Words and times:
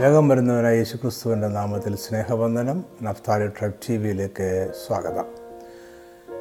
വേഗം 0.00 0.28
വരുന്നവനായ 0.28 0.76
യേശുക്രിസ്തുവിന്റെ 0.76 1.48
നാമത്തിൽ 1.48 1.96
സ്നേഹവന്ദനം 1.96 2.84
നഫ്താലി 3.02 3.46
ട്രൈബ് 3.46 3.74
ടി 3.88 3.96
വിയിലേക്ക് 3.96 4.72
സ്വാഗതം. 4.86 5.24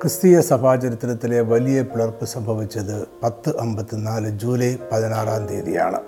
ക്രിസ്തീയ 0.02 0.42
സഭാചരിത്രത്തിലെ 0.42 1.42
വലിയ 1.42 1.82
പിളർപ്പ് 1.82 2.26
സംഭവിച്ചത് 2.26 3.08
പത്ത് 3.24 3.60
അമ്പത്തിനാല് 3.60 4.30
ജൂലൈ 4.30 4.76
പതിനാറാം 4.92 5.48
തീയതിയാണ്. 5.48 6.02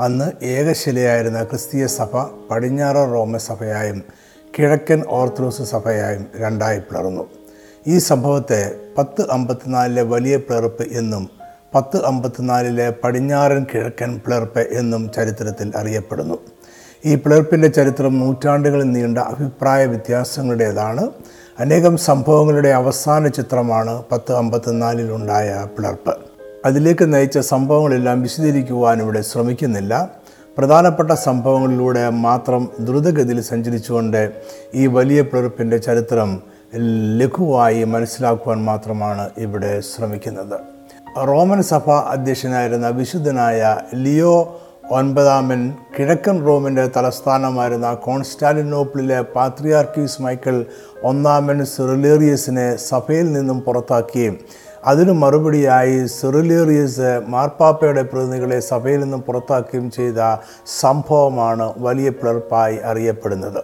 അന്ന് 0.00 0.44
ഏകശിലയായിരുന്ന 0.44 1.44
ക്രിസ്തീയ 1.44 1.86
സഭ 1.86 2.16
പടിഞ്ഞാറ് 2.50 2.96
റോമൻ 2.96 3.38
സഭയായും 3.38 4.02
കിഴക്കൻ 4.58 5.04
ഓർത്തഡോക്സ് 5.08 5.62
സഭയായും 5.62 6.26
രണ്ടായി 6.36 6.78
പിളർന്നു. 6.78 7.28
ഈ 7.86 7.98
സംഭവത്തെ 7.98 8.80
പത്ത് 8.98 9.30
അമ്പത്തിനാലിലെ 9.30 10.02
വലിയ 10.02 10.36
പിളർപ്പ് 10.36 10.82
എന്നും 10.82 11.30
പത്ത് 11.74 12.04
അമ്പത്തിനാലിലെ 12.04 12.90
പടിഞ്ഞാറൻ 12.90 13.66
കിഴക്കൻ 13.74 14.20
പിളർപ്പ് 14.26 14.60
എന്നും 14.60 15.12
ചരിത്രത്തിൽ 15.12 15.72
അറിയപ്പെടുന്നു. 15.76 16.38
ഈ 17.06 17.14
പിളർപ്പിന്റെ 17.14 17.68
ചരിത്രം 17.68 18.18
നൂറ്റാണ്ടുകളിൽ 18.18 18.92
നീണ്ട 18.92 19.18
അഭിപ്രായ 19.18 19.86
വ്യത്യാസങ്ങളുടേതാണ്. 19.86 21.08
അനേകം 21.58 21.96
സംഭവങ്ങളുടെ 21.96 22.68
അവസാന 22.68 23.28
ചിത്രമാണ് 23.28 24.02
പത്ത് 24.12 24.32
അമ്പത്തിനാലിലുണ്ടായ 24.32 25.66
പിളർപ്പ്. 25.78 26.16
അതിലേക്ക് 26.64 27.14
നയിച്ച 27.14 27.38
സംഭവങ്ങളെല്ലാം 27.38 28.22
വിശദീകരിക്കുവാൻ 28.22 29.02
ഇവിടെ 29.02 29.20
ശ്രമിക്കുന്നില്ല. 29.20 30.08
പ്രധാനപ്പെട്ട 30.58 31.10
സംഭവങ്ങളിലൂടെ 31.10 32.08
മാത്രം 32.10 32.68
ദ്രുതഗതിയിൽ 32.80 33.40
സഞ്ചരിച്ചുകൊണ്ട് 33.40 34.32
ഈ 34.74 34.86
വലിയ 34.86 35.22
പിളർപ്പിന്റെ 35.22 35.76
ചരിത്രം 35.76 36.42
ലഘുവായി 37.18 37.84
മനസ്സിലാക്കുവാൻ 37.84 38.64
മാത്രമാണ് 38.64 39.30
ഇവിടെ 39.38 39.80
ശ്രമിക്കുന്നത്. 39.80 40.60
റോമൻ 41.28 41.62
സഭ 41.62 41.90
അധ്യക്ഷനായിരുന്ന 41.90 42.88
വിശുദ്ധനായ 42.88 43.76
ലിയോ 43.94 44.60
ഒൻപതാമൻ 44.90 45.72
കിഴക്കൻ 45.98 46.46
റോമിന്റെ 46.46 46.90
തലസ്ഥാനമായിരുന്ന 46.96 47.94
കോൺസ്റ്റാന്റിനോപ്പിളിലെ 47.94 49.20
പാത്രിയാർക്കീസ് 49.20 50.22
മൈക്കിൾ 50.22 50.64
ഒന്നാമൻ 51.02 51.64
സിറിലേറിയസിനെ 51.64 52.76
സഭയിൽ 52.76 53.32
നിന്നും 53.32 53.60
പുറത്താക്കുകയും 53.60 54.38
അതിനു 54.86 55.12
മറുപടിയായി 55.12 56.06
സിറിലേറിയസ് 56.06 57.20
മാർപ്പാപ്പയുടെ 57.26 58.02
പ്രതിനിധികളെ 58.02 58.60
സഭയിൽ 58.60 59.00
നിന്നും 59.00 59.20
പുറത്താക്കുകയും 59.20 59.90
ചെയ്ത 59.90 60.36
സംഭവമാണ് 60.80 61.72
വലിയ 61.76 62.08
പിളർപ്പായി 62.08 62.78
അറിയപ്പെടുന്നത്. 62.84 63.62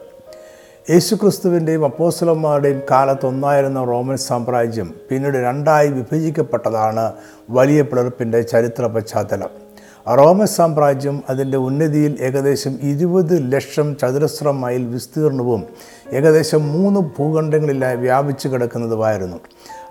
യേശുക്രിസ്തുവിന്റെയും 0.90 1.84
അപ്പോസ്ലന്മാരുടെയും 1.84 2.82
കാലത്തൊന്നായിരുന്ന 2.90 3.84
റോമൻ 3.84 4.16
സാമ്രാജ്യം 4.16 4.94
പിന്നീട് 5.10 5.38
രണ്ടായി 5.38 5.88
വിഭജിക്കപ്പെട്ടതാണ് 5.88 7.12
വലിയ 7.50 7.82
പിളർപ്പിന്റെ 7.82 8.42
ചരിത്ര 8.42 8.86
പശ്ചാത്തലം. 8.86 9.69
റോമൻ 10.08 10.46
സാമ്രാജ്യം 10.46 11.22
അതിന്റെ 11.30 11.58
ഉന്നതിയിൽ 11.58 12.16
ഏകദേശം 12.20 12.78
ഇരുപത് 12.82 13.52
ലക്ഷം 13.52 13.96
ചതുരശ്ര 14.02 14.50
മൈൽ 14.50 14.86
വിസ്തീർണവും 14.86 15.64
ഏകദേശം 16.12 16.72
മൂന്ന് 16.72 17.00
ഭൂഖണ്ഡങ്ങളിലായി 17.00 17.96
വ്യാപിച്ചു 17.96 18.48
കിടക്കുന്നതുമായിരുന്നു. 18.48 19.36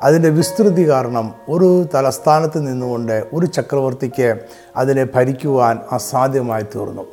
അതിന്റെ 0.03 0.29
വിസ്തൃതി 0.29 0.89
കാരണം 0.89 1.31
ഒരു 1.49 1.85
തലസ്ഥാനത്ത് 1.95 2.67
നിന്നുകൊണ്ട് 2.67 3.25
ഒരു 3.33 3.45
ചക്രവർത്തിക്ക് 3.45 4.39
അതിനെ 4.75 5.07
ഭരിക്കുവാൻ 5.15 5.79
അസാധ്യമായി 5.91 6.63
തീർന്നു. 6.63 7.05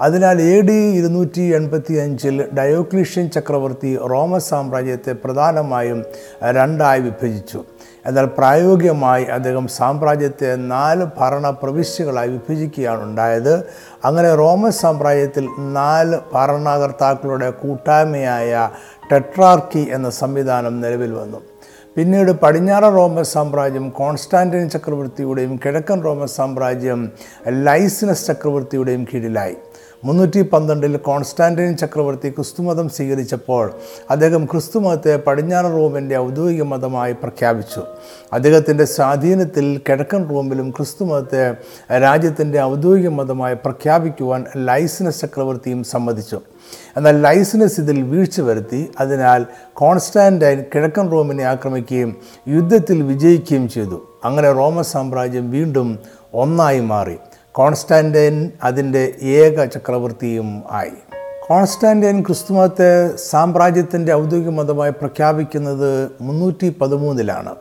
അതിനാൽ 0.00 0.42
എ 0.42 0.60
ഡി 0.60 0.72
ഇരുന്നൂറ്റി 0.72 1.40
എൺപത്തി 1.40 1.94
അഞ്ചിൽ 1.94 2.44
ഡയോക്ലീഷ്യൻ 2.58 3.30
ചക്രവർത്തി 3.30 3.98
റോമൻ 3.98 4.40
സാമ്രാജ്യത്തെ 4.40 5.12
പ്രധാനമായും 5.12 6.04
രണ്ടായി 6.50 7.00
വിഭജിച്ചു. 7.00 7.64
എന്നാൽ 8.06 8.24
പ്രായോഗികമായി 8.24 9.24
അദ്ദേഹം 9.24 9.68
സാമ്രാജ്യത്തെ 9.68 10.56
നാല് 10.56 11.06
ഭരണ 11.20 11.50
പ്രവിശ്യകളായി 11.50 12.28
വിഭജിക്കുകയാണ് 12.28 13.02
ഉണ്ടായത്. 13.02 13.54
അങ്ങനെ 14.04 14.34
റോമൻ 14.34 14.70
സാമ്രാജ്യത്തിൽ 14.70 15.48
നാല് 15.58 16.18
ഭരണകർത്താക്കളുടെ 16.34 17.50
കൂട്ടായ്മയായ 17.50 18.70
ടെട്രാർക്കി 19.12 19.88
എന്ന 19.92 20.10
സംവിധാനം 20.10 20.80
നിലവിൽ 20.80 21.12
വന്നു. 21.12 21.40
പിന്നീട് 21.96 22.32
പടിഞ്ഞാറൻ 22.32 22.92
റോമൻ 22.92 23.24
സാമ്രാജ്യം 23.24 23.90
കോൺസ്റ്റാന്റിൻ 23.90 24.70
ചക്രവർത്തിയുടെയും 24.70 25.60
കിഴക്കൻ 25.64 26.04
റോമൻ 26.04 26.26
സാമ്രാജ്യം 26.26 27.12
ലൈസിനസ് 27.48 28.26
ചക്രവർത്തിയുടെയും 28.26 29.06
കീഴിലായി. 29.14 29.56
മുന്നൂറ്റി 30.04 30.42
പന്ത്രണ്ടിൽ 30.42 30.96
കോൺസ്റ്റാന്റൈൻ 30.96 31.76
ചക്രവർത്തി 31.76 32.30
ക്രിസ്തുമതം 32.30 32.88
സ്വീകരിച്ചപ്പോൾ 32.88 33.72
അദ്ദേഹം 34.10 34.46
ക്രിസ്തുമതത്തെ 34.46 35.16
പടിഞ്ഞാറൻ 35.16 35.72
റോമിന്റെ 35.72 36.18
ഔദ്യോഗിക 36.18 36.62
മതമായി 36.62 37.12
പ്രഖ്യാപിച്ചു. 37.12 37.82
അദ്ദേഹത്തിന്റെ 38.32 38.84
സ്വാധീനത്തിൽ 38.84 39.80
കിഴക്കൻ 39.88 40.30
റോമിലും 40.30 40.70
ക്രിസ്തുമതത്തെ 40.70 41.54
രാജ്യത്തിന്റെ 41.98 42.62
ഔദ്യോഗിക 42.62 43.08
മതമായി 43.08 43.54
പ്രഖ്യാപിക്കുവാൻ 43.54 44.44
ലൈസിനസ് 44.56 45.20
ചക്രവർത്തിയും 45.20 45.84
സമ്മതിച്ചു. 45.84 46.40
എന്നാൽ 46.96 47.20
ലൈസിനസ് 47.22 47.80
ഇതിൽ 47.80 48.02
വീഴ്ച 48.02 48.40
വരുത്തി 48.40 48.90
അതിനാൽ 49.00 49.46
കോൺസ്റ്റാന്റൈൻ 49.72 50.64
കിഴക്കൻ 50.74 51.12
റോമിനെ 51.12 51.44
ആക്രമിക്കുകയും 51.44 52.16
യുദ്ധത്തിൽ 52.48 53.02
വിജയിക്കുകയും 53.02 53.68
ചെയ്തു. 53.68 54.08
അങ്ങനെ 54.24 54.52
റോമ 54.52 54.82
സാമ്രാജ്യം 54.82 55.50
വീണ്ടും 55.50 55.98
ഒന്നായി 56.34 56.80
മാറി. 56.80 57.16
കോൺസ്റ്റാന്റൈൻ 57.54 58.50
അതിന്റെ 58.64 59.12
ഏക 59.22 59.64
ചക്രവർത്തിയും 59.64 60.62
ആയി. 60.70 60.92
കോൺസ്റ്റാന്റൈൻ 61.48 62.22
ക്രിസ്തുമതത്തെ 62.22 63.16
സാമ്രാജ്യത്തിന്റെ 63.16 64.14
ഔദ്യോഗിക 64.14 64.48
മതമായി 64.48 64.90
പ്രഖ്യാപിക്കുന്നത് 64.90 66.10
മുന്നൂറ്റി 66.20 66.76
പതിമൂന്നിലാണ് 66.80 67.54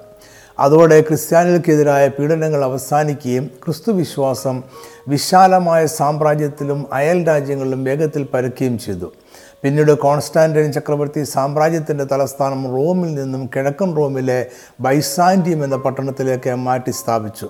അതോടെ 0.60 1.02
ക്രിസ്ത്യാനികൾക്കെതിരായ 1.02 2.08
പീഡനങ്ങൾ 2.08 2.64
അവസാനിക്കുകയും 2.64 3.46
ക്രിസ്തുവിശ്വാസം 3.66 4.64
വിശാലമായ 5.08 5.86
സാമ്രാജ്യത്തിലും 5.86 6.86
അയൽ 6.94 7.28
രാജ്യങ്ങളിലും 7.28 7.84
വേഗത്തിൽ 7.84 8.24
പരക്കുകയും 8.24 8.80
ചെയ്തു. 8.80 9.14
പിന്നീട് 9.64 9.92
കോൺസ്റ്റാന്റൈൻ 9.92 10.74
ചക്രവർത്തി 10.74 11.24
സാമ്രാജ്യത്തിന്റെ 11.24 12.04
തലസ്ഥാനം 12.04 12.72
റോമിൽ 12.72 13.16
നിന്നും 13.16 13.50
കിഴക്കൻ 13.56 13.96
റോമിലെ 13.96 14.46
ബൈസാൻഡിയം 14.80 15.64
എന്ന 15.64 15.76
പട്ടണത്തിലേക്ക് 15.76 16.56
മാറ്റി 16.56 16.92
സ്ഥാപിച്ചു 16.92 17.50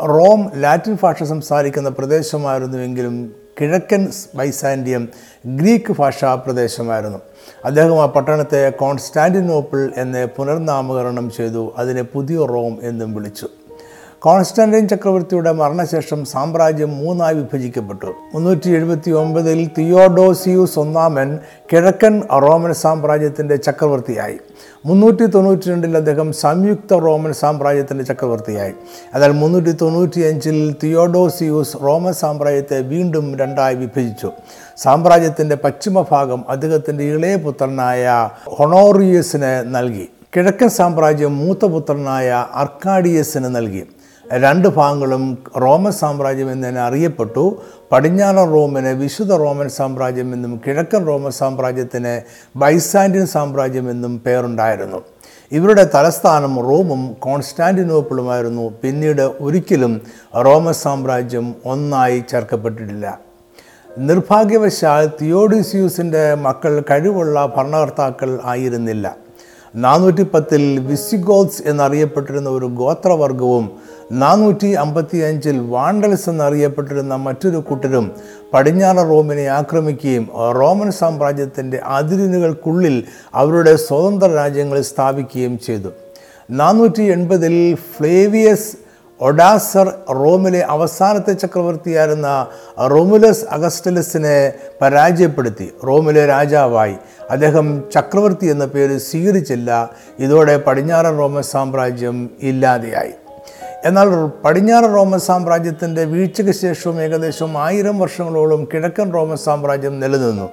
റോം 0.00 0.50
ലാറ്റിൻ 0.54 0.98
ഭാഷ 1.02 1.22
സംസാരിക്കുന്ന 1.22 1.88
പ്രദേശമായിരുന്നുവെങ്കിലും 1.88 3.32
കിഴക്കൻ 3.60 4.08
ബൈസാൻഡിയം 4.34 5.08
ഗ്രീക്ക് 5.46 5.96
ഭാഷാ 5.98 6.34
പ്രദേശമായിരുന്നു. 6.34 7.18
അദ്ദേഹം 7.64 8.02
ആ 8.02 8.06
പട്ടണത്തെ 8.06 8.70
കോൺസ്റ്റാന്റിനോപ്പിൾ 8.70 9.90
എന്ന് 9.96 10.26
പുനർനാമകരണം 10.26 11.30
ചെയ്തു. 11.30 11.74
അതിനെ 11.78 12.02
പുതിയ 12.02 12.36
റോം 12.36 12.78
എന്നും 12.82 13.14
വിളിച്ചു. 13.14 13.48
കോൺസ്റ്റാന്റൈൻ 14.20 14.88
ചക്രവർത്തിയുടെ 14.88 15.52
മരണശേഷം 15.52 16.24
സാമ്രാജ്യം 16.24 16.96
മൂന്നായി 16.96 17.34
വിഭജിക്കപ്പെട്ടു. 17.34 18.06
മുന്നൂറ്റി 18.34 18.70
എഴുപത്തി 18.70 19.10
ഒമ്പതിൽ 19.10 19.70
തിയോഡോസിയൂസ് 19.78 20.78
ഒന്നാമൻ 20.78 21.38
കിഴക്കൻ 21.72 22.22
റോമൻ 22.42 22.74
സാമ്രാജ്യത്തിന്റെ 22.74 23.56
ചക്രവർത്തിയായി. 23.56 24.38
മുന്നൂറ്റി 24.86 25.26
തൊണ്ണൂറ്റി 25.26 25.70
രണ്ടിൽ 25.70 25.96
അദ്ദേഹം 25.96 26.32
സംയുക്ത 26.32 26.94
റോമൻ 26.94 27.32
സാമ്രാജ്യത്തിന്റെ 27.32 28.04
ചക്രവർത്തിയായി. 28.04 28.72
എന്നാൽ 29.14 29.32
മുന്നൂറ്റി 29.32 29.72
തൊണ്ണൂറ്റി 29.72 30.20
അഞ്ചിൽ 30.20 30.76
തിയോഡോസിയൂസ് 30.82 31.76
റോമൻ 31.82 32.12
സാമ്രാജ്യത്തെ 32.12 32.80
വീണ്ടും 32.80 33.38
രണ്ടായി 33.38 33.74
വിഭജിച്ചു. 33.74 34.32
സാമ്രാജ്യത്തിന്റെ 34.76 35.56
പശ്ചിമഭാഗം 35.56 36.44
അദ്ദേഹത്തിന്റെ 36.48 37.04
ഇളയ 37.04 37.36
പുത്രനായ 37.36 38.28
ഹൊണോറിയസിന് 38.58 39.74
നൽകി. 39.74 40.08
കിഴക്കൻ 40.36 40.68
സാമ്രാജ്യം 40.68 41.36
മൂത്തപുത്രനായ 41.36 42.46
അർക്കാഡിയസിന് 42.54 43.56
നൽകി. 43.56 43.86
രണ്ട് 44.32 44.68
ഭാഗങ്ങളും 44.68 45.38
റോമൻ 45.58 45.92
സാമ്രാജ്യം 45.92 46.52
എന്ന് 46.52 46.80
അറിയപ്പെട്ടു. 46.80 47.62
പടിഞ്ഞാറൻ 47.92 48.52
റോമിന് 48.52 48.88
വിശുദ്ധ 48.88 49.32
റോമൻ 49.32 49.68
സാമ്രാജ്യം 49.68 50.32
എന്നും 50.32 50.60
കിഴക്കൻ 50.66 51.06
റോമൻ 51.06 51.30
സാമ്രാജ്യത്തിന് 51.30 52.20
ബൈസാൻഡിൻ 52.58 53.26
സാമ്രാജ്യം 53.26 53.90
എന്നും 53.90 54.22
പേരുണ്ടായിരുന്നു. 54.26 55.02
ഇവരുടെ 55.52 55.90
തലസ്ഥാനം 55.94 56.60
റോമും 56.60 57.12
കോൺസ്റ്റാന്റിനോപ്പിളുമായിരുന്നു. 57.12 58.72
പിന്നീട് 58.82 59.22
ഒരിക്കലും 59.22 60.00
റോമൻ 60.44 60.72
സാമ്രാജ്യം 60.72 61.54
ഒന്നായി 61.66 62.24
ചേർക്കപ്പെട്ടിട്ടില്ല. 62.28 63.18
നിർഭാഗ്യവശാൽ 63.98 65.10
തിയോഡിസ്യൂസിന്റെ 65.22 66.34
മക്കൾ 66.34 66.82
കഴിവുള്ള 66.90 67.52
ഭരണകർത്താക്കൾ 67.56 68.40
ആയിരുന്നില്ല. 68.44 69.16
നാനൂറ്റി 69.74 70.22
പത്തിൽ 70.22 70.78
വിസിഗോത്സ് 70.78 71.62
എന്നറിയപ്പെട്ടിരുന്ന 71.66 72.50
ഒരു 72.50 72.66
ഗോത്രവർഗവും 72.66 73.70
നാനൂറ്റി 74.12 74.66
അമ്പത്തി 74.66 75.18
അഞ്ചിൽ 75.18 75.58
വാണ്ടൽസ് 75.58 76.30
എന്നറിയപ്പെട്ടിരുന്ന 76.30 77.14
മറ്റൊരു 77.14 77.56
കൂട്ടരും 77.56 78.12
പടിഞ്ഞാറ 78.52 78.96
റോമിനെ 78.96 79.46
ആക്രമിക്കുകയും 79.46 80.28
റോമൻ 80.54 80.90
സാമ്രാജ്യത്തിന്റെ 80.90 81.80
അതിരുനുകൾക്കുള്ളിൽ 81.84 83.04
അവരുടെ 83.34 83.76
സ്വതന്ത്ര 83.76 84.34
രാജ്യങ്ങൾ 84.34 84.82
സ്ഥാപിക്കുകയും 84.82 85.58
ചെയ്തു. 85.58 85.88
നാനൂറ്റി 86.50 87.02
എൺപതിൽ 87.02 87.74
ഫ്ലേവിയസ് 87.74 88.76
ഒഡാസർ 89.20 89.88
റോമിലെ 90.10 90.60
അവസാനത്തെ 90.60 91.32
ചക്രവർത്തിയായിരുന്ന 91.32 92.46
റോമുലസ് 92.90 93.44
അഗസ്റ്റലസിനെ 93.44 94.52
പരാജയപ്പെടുത്തി. 94.80 95.72
റോമിലെ 95.86 96.26
രാജാവായി. 96.26 96.96
അദ്ദേഹം 97.30 97.84
ചക്രവർത്തി 97.94 98.46
എന്ന 98.46 98.64
പേര് 98.64 98.98
സ്വീകരിച്ചില്ല. 98.98 99.90
ഇതോടെ 100.18 100.56
പടിഞ്ഞാറൻ 100.56 101.18
റോമൻ 101.18 101.42
സാമ്രാജ്യം 101.42 102.30
ഇല്ലാതെയായി. 102.42 103.12
എന്നാൽ 103.86 104.26
പടിഞ്ഞാറ് 104.44 104.84
റോമൻ 104.84 105.20
സാമ്രാജ്യത്തിന്റെ 105.20 106.04
വീഴ്ചയ്ക്ക് 106.04 106.52
ശേഷവും 106.52 107.02
ഏകദേശം 107.02 107.58
ആയിരം 107.58 107.98
വർഷങ്ങളോളം 107.98 108.64
കിഴക്കൻ 108.64 109.14
റോമൻ 109.14 109.36
സാമ്രാജ്യം 109.36 110.00
നിലനിന്നു. 110.00 110.48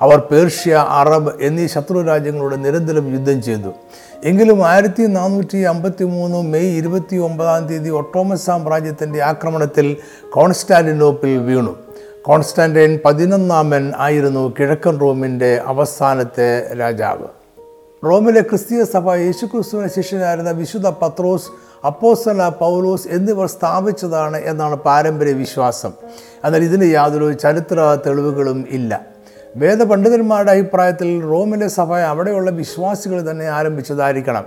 അവർ 0.00 0.18
പേർഷ്യ 0.18 0.86
അറബ് 0.88 1.42
എന്നീ 1.42 1.66
ശത്രു 1.66 2.02
രാജ്യങ്ങളോട് 2.02 2.64
നിരന്തരം 2.64 3.12
യുദ്ധം 3.12 3.42
ചെയ്തു. 3.42 3.72
എങ്കിലും 4.24 4.66
ആയിരത്തി 4.66 5.06
നാനൂറ്റി 5.06 5.58
അമ്പത്തി 5.58 6.04
മൂന്ന് 6.04 6.42
മെയ് 6.42 6.76
ഇരുപത്തി 6.76 7.16
ഒമ്പതാം 7.16 7.68
തീയതി 7.68 7.90
ഒട്ടോമൻ 7.90 8.36
സാമ്രാജ്യത്തിന്റെ 8.36 9.22
ആക്രമണത്തിൽ 9.22 9.96
കോൺസ്റ്റാന്റിനോപ്പിൽ 10.30 11.38
വീണു. 11.38 11.76
കോൺസ്റ്റാന്റൈൻ 12.22 12.98
പതിനൊന്നാമൻ 13.04 13.92
ആയിരുന്നു 13.96 14.52
കിഴക്കൻ 14.60 15.00
റോമിന്റെ 15.00 15.62
അവസാനത്തെ 15.66 16.74
രാജാവ്. 16.80 17.26
റോമിലെ 18.04 18.40
ക്രിസ്തീയ 18.40 18.84
സഭ 18.84 19.14
യേശുക്രിസ്തുവിന് 19.14 19.88
ശിഷ്യനായിരുന്ന 19.88 20.50
വിശുദ്ധ 20.50 20.88
പത്രോസ് 20.88 21.65
അപ്പോസ്തല 21.84 22.48
പൗലോസ് 22.48 23.08
എന്നിവർ 23.08 23.46
സ്ഥാപിച്ചതാണ് 23.46 24.36
എന്നാണ് 24.36 24.76
പാരമ്പര്യ 24.76 25.32
വിശ്വാസം. 25.32 25.92
എന്നാൽ 26.44 26.64
ഇതിന് 26.64 26.84
യാതൊരു 26.84 27.32
ചരിത്ര 27.32 27.98
തെളിവുകളും 28.06 28.66
ഇല്ല. 28.70 29.16
വേദപണ്ഡിതന്മാരുടെ 29.56 30.52
അഭിപ്രായത്തിൽ 30.52 31.22
റോമിലെ 31.22 31.68
സഭ 31.68 31.92
അവിടെയുള്ള 31.92 32.50
വിശ്വാസികൾ 32.50 33.30
തന്നെ 33.30 33.46
ആരംഭിച്ചതായിരിക്കണം. 33.46 34.44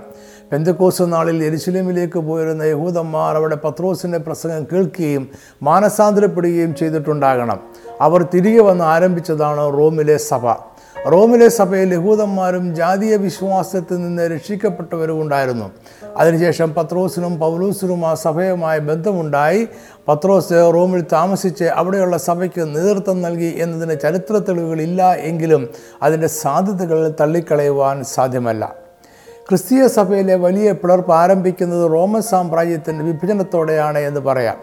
പെന്തക്കോസ് 0.52 1.02
നാളിൽ 1.02 1.44
എരിശിലിമിലേക്ക് 1.44 2.18
പോയിരുന്ന 2.18 2.62
യഹൂദന്മാർ 2.62 3.36
അവിടെ 3.36 3.56
പത്രോസിന്റെ 3.56 4.18
പ്രസംഗം 4.18 4.66
കേൾക്കുകയും 4.72 5.28
മാനസാന്തരപ്പെടുകയും 5.62 6.74
ചെയ്തിട്ടുണ്ടാകണം. 6.74 7.60
അവർ 8.00 8.22
തിരികെ 8.22 8.62
വന്ന് 8.62 8.84
ആരംഭിച്ചതാണ് 8.84 9.78
റോമിലെ 9.78 10.16
സഭ. 10.16 10.69
റോമിലെ 11.06 11.48
സഭയിൽ 11.48 11.94
യഹൂദന്മാരും 11.94 12.74
ജാതീയ 12.74 13.16
വിശ്വാസത്തിൽ 13.16 13.96
നിന്ന് 13.96 14.30
രക്ഷിക്കപ്പെട്ടവരും 14.30 15.22
ഉണ്ടായിരുന്നു 15.22 15.70
അതിനുശേഷം 16.16 16.74
പത്രോസിനും 16.74 17.38
പൗലൂസിനും 17.38 18.06
ആ 18.06 18.14
സഭയുമായി 18.14 18.78
ബന്ധമുണ്ടായി. 18.78 19.68
പത്രോസ് 20.08 20.50
റോമിൽ 20.50 21.04
താമസിച്ച് 21.12 21.64
അവിടെയുള്ള 21.64 22.16
സഭയ്ക്ക് 22.16 22.76
നേതൃത്വം 22.76 23.22
നൽകി 23.22 23.58
എന്നതിന് 23.58 24.00
ചരിത്ര 24.00 24.32
തെളിവുകളില്ല 24.32 25.14
എങ്കിലും 25.14 25.68
അതിന്റെ 26.02 26.26
സാധ്യതകൾ 26.26 27.14
തള്ളിക്കളയുവാൻ 27.20 28.04
സാധ്യമല്ല. 28.04 28.74
ക്രിസ്തീയ 29.48 29.86
സഭയിലെ 29.86 30.34
വലിയ 30.34 30.72
പിളർപ്പ് 30.72 31.12
ആരംഭിക്കുന്നത് 31.12 31.90
റോമൻ 31.90 32.22
സാമ്രാജ്യത്തിന്റെ 32.22 33.04
വിഭജനത്തോടെയാണ് 33.04 33.98
എന്ന് 33.98 34.20
പറയാം. 34.20 34.56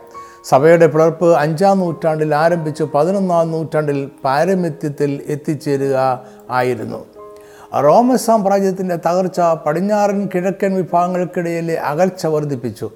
സഭയുടെ 0.49 0.87
പിളർപ്പ് 0.87 1.37
അഞ്ചാം 1.37 1.79
നൂറ്റാണ്ടിൽ 1.79 2.35
ആരംഭിച്ച് 2.35 2.83
പതിനൊന്നാം 2.83 3.51
നൂറ്റാണ്ടിൽ 3.51 4.11
പാരമ്യത്തിൽ 4.23 5.23
എത്തിച്ചേരുക 5.25 6.23
ആയിരുന്നു. 6.49 7.05
റോമൻ 7.79 8.17
സാമ്രാജ്യത്തിന്റെ 8.17 8.95
തകർച്ച 8.95 9.39
പടിഞ്ഞാറൻ 9.39 10.29
കിഴക്കൻ 10.35 10.75
വിഭാഗങ്ങൾക്കിടയിലെ 10.75 11.73
അകൽച്ച 11.73 12.27
വർദ്ധിപ്പിച്ചു. 12.27 12.89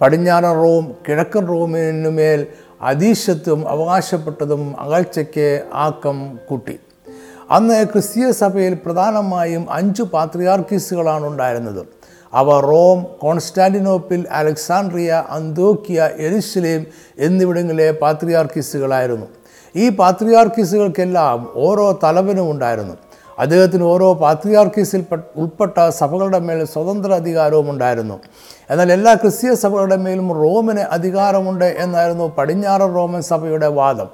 പടിഞ്ഞാറൻ 0.00 0.54
റോം 0.54 0.94
കിഴക്കൻ 1.08 1.48
റോമിനുമേൽ 1.48 2.46
അതീശത്വം 2.82 3.68
അവകാശപ്പെട്ടതും 3.68 4.80
അകൽച്ചയ്ക്ക് 4.80 5.62
ആക്കം 5.74 6.38
കൂട്ടി. 6.48 6.80
അന്ന് 7.50 7.84
ക്രിസ്തീയ 7.84 8.30
സഭയിൽ 8.30 8.74
പ്രധാനമായും 8.74 9.66
അഞ്ചു 9.70 10.02
പാത്രിയാർക്കീസുകളാണ് 10.02 11.26
ഉണ്ടായിരുന്നത് 11.26 11.95
അവ 12.40 12.60
റോം 12.60 12.98
കോൺസ്റ്റാന്റിനോപ്പിൽ 13.22 14.22
അലക്സാണ്ട്രിയ 14.30 15.24
അന്തോക്കിയ 15.30 16.10
എരുസലേം 16.26 16.82
എന്നിവിടങ്ങളിലെ 17.18 17.90
പാത്രിയാർക്കിസുകളായിരുന്നു 17.90 19.26
ഈ 19.74 19.88
പാത്രിയാർക്കിസുകൾക്കെല്ലാം 19.88 21.38
ഓരോ 21.54 21.98
തലവനും 22.04 22.50
ഉണ്ടായിരുന്നു. 22.50 22.94
അദ്ദേഹത്തിന് 23.38 23.82
ഓരോ 23.82 24.14
പാത്രിയാർക്കീസിൽ 24.14 25.04
ഉൾപ്പെട്ട 25.36 25.88
സഭകളുടെ 25.88 26.38
മേൽ 26.38 26.64
സ്വതന്ത്ര 26.64 27.12
അധികാരവും 27.12 27.70
ഉണ്ടായിരുന്നു. 27.70 28.16
എന്നാൽ 28.70 28.92
എല്ലാ 28.92 29.14
ക്രിസ്തീയ 29.14 29.54
സഭകളുടെ 29.54 29.96
മേലും 29.96 30.28
റോമിന് 30.42 30.84
അധികാരമുണ്ട് 30.96 31.64
എന്നായിരുന്നു 31.64 32.32
പടിഞ്ഞാറൻ 32.38 32.94
റോമൻ 32.94 33.22
സഭയുടെ 33.22 33.66
വാദം. 33.66 34.08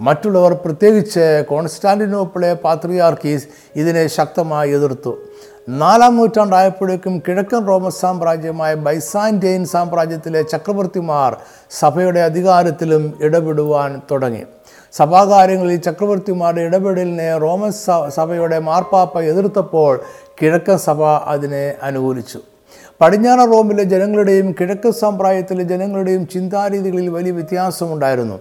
മറ്റുള്ളവർ 0.00 0.52
പ്രത്യേകിച്ച് 0.52 1.44
കോൺസ്റ്റാന്റിനോപ്പിളെ 1.48 2.54
പാത്രിയാർക്കീസ് 2.54 3.48
ഇതിനെ 3.76 4.06
ശക്തമായി 4.06 4.70
എതിർത്തു. 4.70 5.12
നാലാം 5.68 6.16
നൂറ്റാണ്ടായപ്പോഴേക്കും 6.16 7.22
കിഴക്കൻ 7.28 7.66
റോമൻ 7.66 7.90
സാമ്രാജ്യമായ 7.90 8.74
ബൈസാന്റൈൻ 8.74 9.64
സാമ്രാജ്യത്തിലെ 9.64 10.42
ചക്രവർത്തിമാർ 10.42 11.36
സഭയുടെ 11.70 12.20
അധികാരത്തിലും 12.20 13.18
ഇടപെടുവാൻ 13.20 14.00
തുടങ്ങി. 14.10 14.42
സഭാകാര്യങ്ങളിൽ 14.92 15.76
ചക്രവർത്തിമാരുടെ 15.76 16.60
ഇടപെടലിനെ 16.60 17.38
റോമൻ 17.38 17.72
സഭയുടെ 18.08 18.58
മാർപ്പാപ്പ 18.58 19.20
എതിർത്തപ്പോൾ 19.20 20.00
കിഴക്കൻ 20.42 20.78
സഭ 20.78 21.02
അതിനെ 21.02 21.74
അനുകൂലിച്ചു. 21.82 22.38
പടിഞ്ഞാറ 23.00 23.38
റോമിലെ 23.38 23.82
ജനങ്ങളുടെയും 23.82 24.52
കിഴക്കൻ 24.60 24.92
സമ്പ്രായത്തിലെ 24.92 25.64
ജനങ്ങളുടെയും 25.64 26.26
ചിന്താരീതികളിൽ 26.26 27.08
വലിയ 27.08 27.30
വ്യത്യാസമുണ്ടായിരുന്നു. 27.30 28.38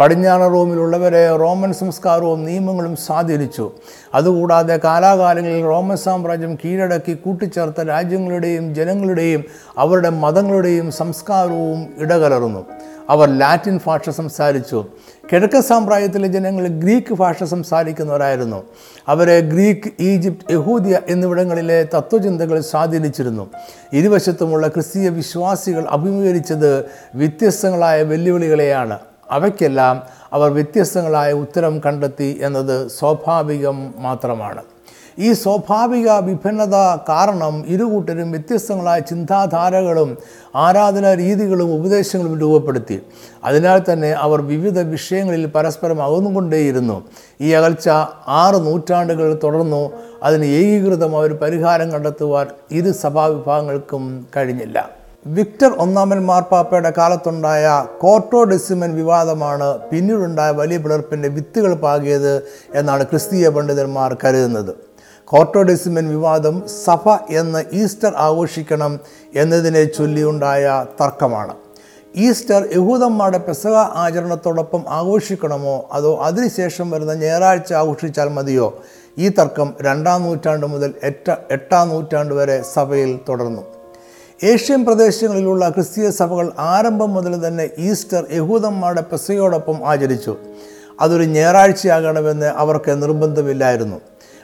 പടിഞ്ഞാറ 0.00 0.40
റോമിലുള്ളവരെ 0.40 1.36
റോമൻ 1.36 1.72
സംസ്കാരവും 1.72 2.44
നിയമങ്ങളും 2.44 2.96
സ്വാധീനിച്ചു. 2.96 3.72
അതുകൂടാതെ 4.14 4.76
കാലാകാലങ്ങളിൽ 4.76 5.62
റോമൻ 5.62 5.96
സാമ്രാജ്യം 5.96 6.54
കീഴടക്കി 6.64 7.14
കൂട്ടിച്ചേർത്ത 7.14 7.80
രാജ്യങ്ങളുടെയും 7.80 8.74
ജനങ്ങളുടെയും 8.74 9.44
അവരുടെ 9.78 10.08
മതങ്ങളുടെയും 10.08 10.92
സംസ്കാരവും 10.92 11.86
ഇടകലർന്നു. 11.98 12.64
അവർ 13.10 13.28
ലാറ്റിൻ 13.38 13.80
ഭാഷ 13.86 14.10
സംസാരിച്ചു. 14.10 14.84
കിഴക്കൻ 15.32 15.62
സാമ്രാജ്യത്തിലെ 15.62 16.28
ജനങ്ങൾ 16.28 16.68
ഗ്രീക്ക് 16.68 17.14
ഭാഷ 17.14 17.42
സംസാരിക്കുന്നവരായിരുന്നു. 17.44 18.62
അവരെ 19.08 19.40
ഗ്രീക്ക് 19.40 19.90
ഈജിപ്ത് 20.00 20.52
യഹൂദിയ 20.52 21.00
എന്നിവിടങ്ങളിലെ 21.08 21.88
തത്വചിന്തകൾ 21.94 22.60
സ്വാധീനിച്ചിരുന്നു. 22.60 23.50
ഇരുവശത്തുമുള്ള 23.92 24.68
ക്രിസ്തീയ 24.68 25.08
വിശ്വാസികൾ 25.08 25.86
അഭിമുഖീകരിച്ചത് 25.90 26.84
വ്യത്യസ്തങ്ങളായ 27.14 28.02
വെല്ലുവിളികളെയാണ്. 28.02 28.98
അവയ്ക്കെല്ലാം 29.30 30.02
അവർ 30.32 30.52
വ്യത്യസ്തങ്ങളായ 30.52 31.32
ഉത്തരം 31.32 31.80
കണ്ടെത്തി 31.86 32.40
എന്നത് 32.42 32.88
സ്വാഭാവികം 32.88 33.94
മാത്രമാണ്. 33.96 34.62
ഈ 35.18 35.32
സ്വാഭാവിക 35.32 36.10
വിഭിന്നത 36.10 36.74
കാരണം 37.08 37.64
ഇരുകൂട്ടരും 37.66 38.30
വ്യത്യസ്തങ്ങളായ 38.30 39.00
ചിന്താധാരകളും 39.00 40.18
ആരാധനാ 40.56 41.14
രീതികളും 41.14 41.74
ഉപദേശങ്ങളും 41.74 42.40
രൂപപ്പെടുത്തി. 42.40 43.02
അതിനാൽ 43.44 43.82
തന്നെ 43.92 44.12
അവർ 44.12 44.40
വിവിധ 44.40 44.78
വിഷയങ്ങളിൽ 44.78 45.46
പരസ്പരം 45.46 46.02
അകന്നുകൊണ്ടേയിരുന്നു. 46.02 47.04
ഈ 47.40 47.50
അകൽച്ച 47.50 47.88
ആറ് 48.28 48.66
നൂറ്റാണ്ടുകൾ 48.66 49.40
തുടർന്നു. 49.42 49.90
അതിന് 50.22 50.44
ഏകീകൃതമായ 50.44 51.22
ഒരു 51.22 51.34
പരിഹാരം 51.34 51.90
കണ്ടെത്തുവാൻ 51.90 52.46
ഇരു 52.70 52.92
സഭാവിഭാഗങ്ങൾക്കും 52.92 54.26
കഴിഞ്ഞില്ല. 54.36 54.99
വിക്ടർ 55.26 55.72
ഒന്നാമൻ 55.72 56.26
മാർപ്പാപ്പയുടെ 56.26 56.92
കാലത്തുണ്ടായ 56.98 57.86
കോർട്ടോ 58.00 58.44
ഡെസിമൻ 58.44 58.94
വിവാദമാണ് 58.94 59.78
പിന്നീടുണ്ടായ 59.78 60.50
വലിയ 60.50 60.78
പിളർപ്പിന്റെ 60.78 61.28
വിത്തുകൾ 61.28 61.74
പാകിയത് 61.74 62.42
എന്നാണ് 62.74 63.04
ക്രിസ്തീയ 63.04 63.48
പണ്ഡിതന്മാർ 63.48 64.16
കരുതുന്നത്. 64.24 64.74
കോർട്ടോഡെസിമൻ 65.24 66.08
വിവാദം 66.08 66.68
സഭ 66.84 67.08
എന്ന് 67.30 67.64
ഈസ്റ്റർ 67.72 68.12
ആഘോഷിക്കണം 68.16 69.00
എന്നതിനെ 69.34 69.84
ചൊല്ലിയുണ്ടായ 69.84 70.86
തർക്കമാണ്. 71.00 71.54
ഈസ്റ്റർ 72.16 72.68
യഹൂദന്മാരുടെ 72.74 73.38
പെസക 73.38 73.74
ആചരണത്തോടൊപ്പം 73.74 74.84
ആഘോഷിക്കണമോ? 74.88 75.88
അതോ 75.92 76.16
അതിനുശേഷം 76.16 76.90
വരുന്ന 76.90 77.14
ഞായറാഴ്ച 77.14 77.72
ആഘോഷിച്ചാൽ 77.72 78.28
മതിയോ? 78.28 78.80
ഈ 79.18 79.28
തർക്കം 79.28 79.74
രണ്ടാം 79.80 80.22
നൂറ്റാണ്ട് 80.22 80.66
മുതൽ 80.66 80.94
എട്ട 81.02 81.36
എട്ടാം 81.50 81.88
നൂറ്റാണ്ട് 81.88 82.34
വരെ 82.34 82.62
സഭയിൽ 82.62 83.20
തുടർന്നു. 83.28 83.79
ഏഷ്യൻ 84.44 84.84
പ്രദേശങ്ങളിലുള്ള 84.84 85.68
ക്രിസ്തീയ 85.68 86.10
സഭകൾ 86.10 86.52
ആരംഭം 86.58 87.14
മുതൽ 87.14 87.48
തന്നെ 87.48 87.70
ഈസ്റ്റർ 87.78 88.26
യഹൂദന്മാരുടെ 88.32 89.00
പെസയോടൊപ്പം 89.00 89.88
ആചരിച്ചു. 89.88 90.36
അതൊരു 91.00 91.22
ഞായറാഴ്ചയാകണമെന്ന് 91.22 92.46
അവർക്ക് 92.46 93.02
നിർബന്ധമില്ലായിരുന്നു. 93.02 94.00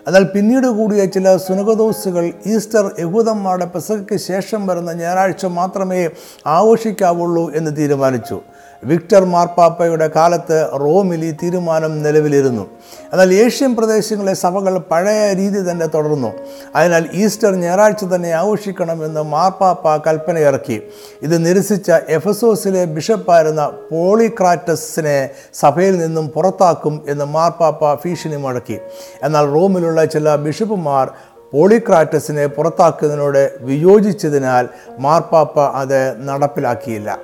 എന്നാൽ 0.07 0.25
പിന്നീട് 0.25 0.67
കൂടിയ 0.67 1.05
ചില 1.05 1.37
സുനകദോസുകൾ 1.37 2.33
ഈസ്റ്റർ 2.47 2.95
യഹൂദന്മാരുടെ 2.99 3.65
പെസകയ്ക്ക് 3.65 4.17
ശേഷം 4.17 4.67
വരുന്ന 4.67 4.93
ഞായറാഴ്ച 4.93 5.47
മാത്രമേ 5.47 6.11
ആഘോഷിക്കാവുള്ളൂ 6.47 7.51
എന്ന് 7.55 7.77
തീരുമാനിച്ചു. 7.77 8.41
വിക്ടർ 8.85 9.25
മാർപ്പാപ്പയുടെ 9.25 10.11
കാലത്ത് 10.17 10.71
റോമിൽ 10.81 11.25
ഈ 11.25 11.33
തീരുമാനം 11.33 12.03
നിലവിലിരുന്നു. 12.03 12.67
എന്നാൽ 13.13 13.35
ഏഷ്യൻ 13.35 13.77
പ്രദേശങ്ങളിലെ 13.77 14.35
സഭകൾ 14.35 14.79
പഴയ 14.79 15.33
രീതി 15.33 15.71
തന്നെ 15.71 15.87
തുടർന്നു. 15.87 16.33
അതിനാൽ 16.77 17.05
ഈസ്റ്റർ 17.15 17.55
ഞായറാഴ്ച 17.55 18.05
തന്നെ 18.05 18.33
ആഘോഷിക്കണമെന്ന് 18.33 19.23
മാർപ്പാപ്പ 19.23 19.97
കൽപ്പനയിറക്കി. 19.97 20.83
ഇത് 21.23 21.47
നിരസിച്ച 21.47 21.91
എഫസോസിലെ 22.09 22.85
ബിഷപ്പായിരുന്ന 22.85 23.67
പോളിക്രാറ്റസിനെ 23.67 25.31
സഭയിൽ 25.55 25.99
നിന്നും 25.99 26.29
പുറത്താക്കും 26.29 27.05
എന്ന് 27.09 27.25
മാർപ്പാപ്പ 27.25 27.95
ഭീഷണി 27.95 28.37
മുഴക്കി. 28.37 28.79
എന്നാൽ 29.23 29.47
റോമിലുള്ള 29.47 30.05
ചില 30.05 30.37
ബിഷപ്പുമാർ 30.37 31.11
പോളിക്രാറ്റസിനെ 31.53 32.47
പുറത്താക്കുന്നതിനോട് 32.47 33.53
വിയോജിച്ചതിനാൽ 33.61 34.69
മാർപ്പാപ്പ 34.99 35.61
അത് 35.61 36.29
നടപ്പിലാക്കിയില്ല. 36.29 37.19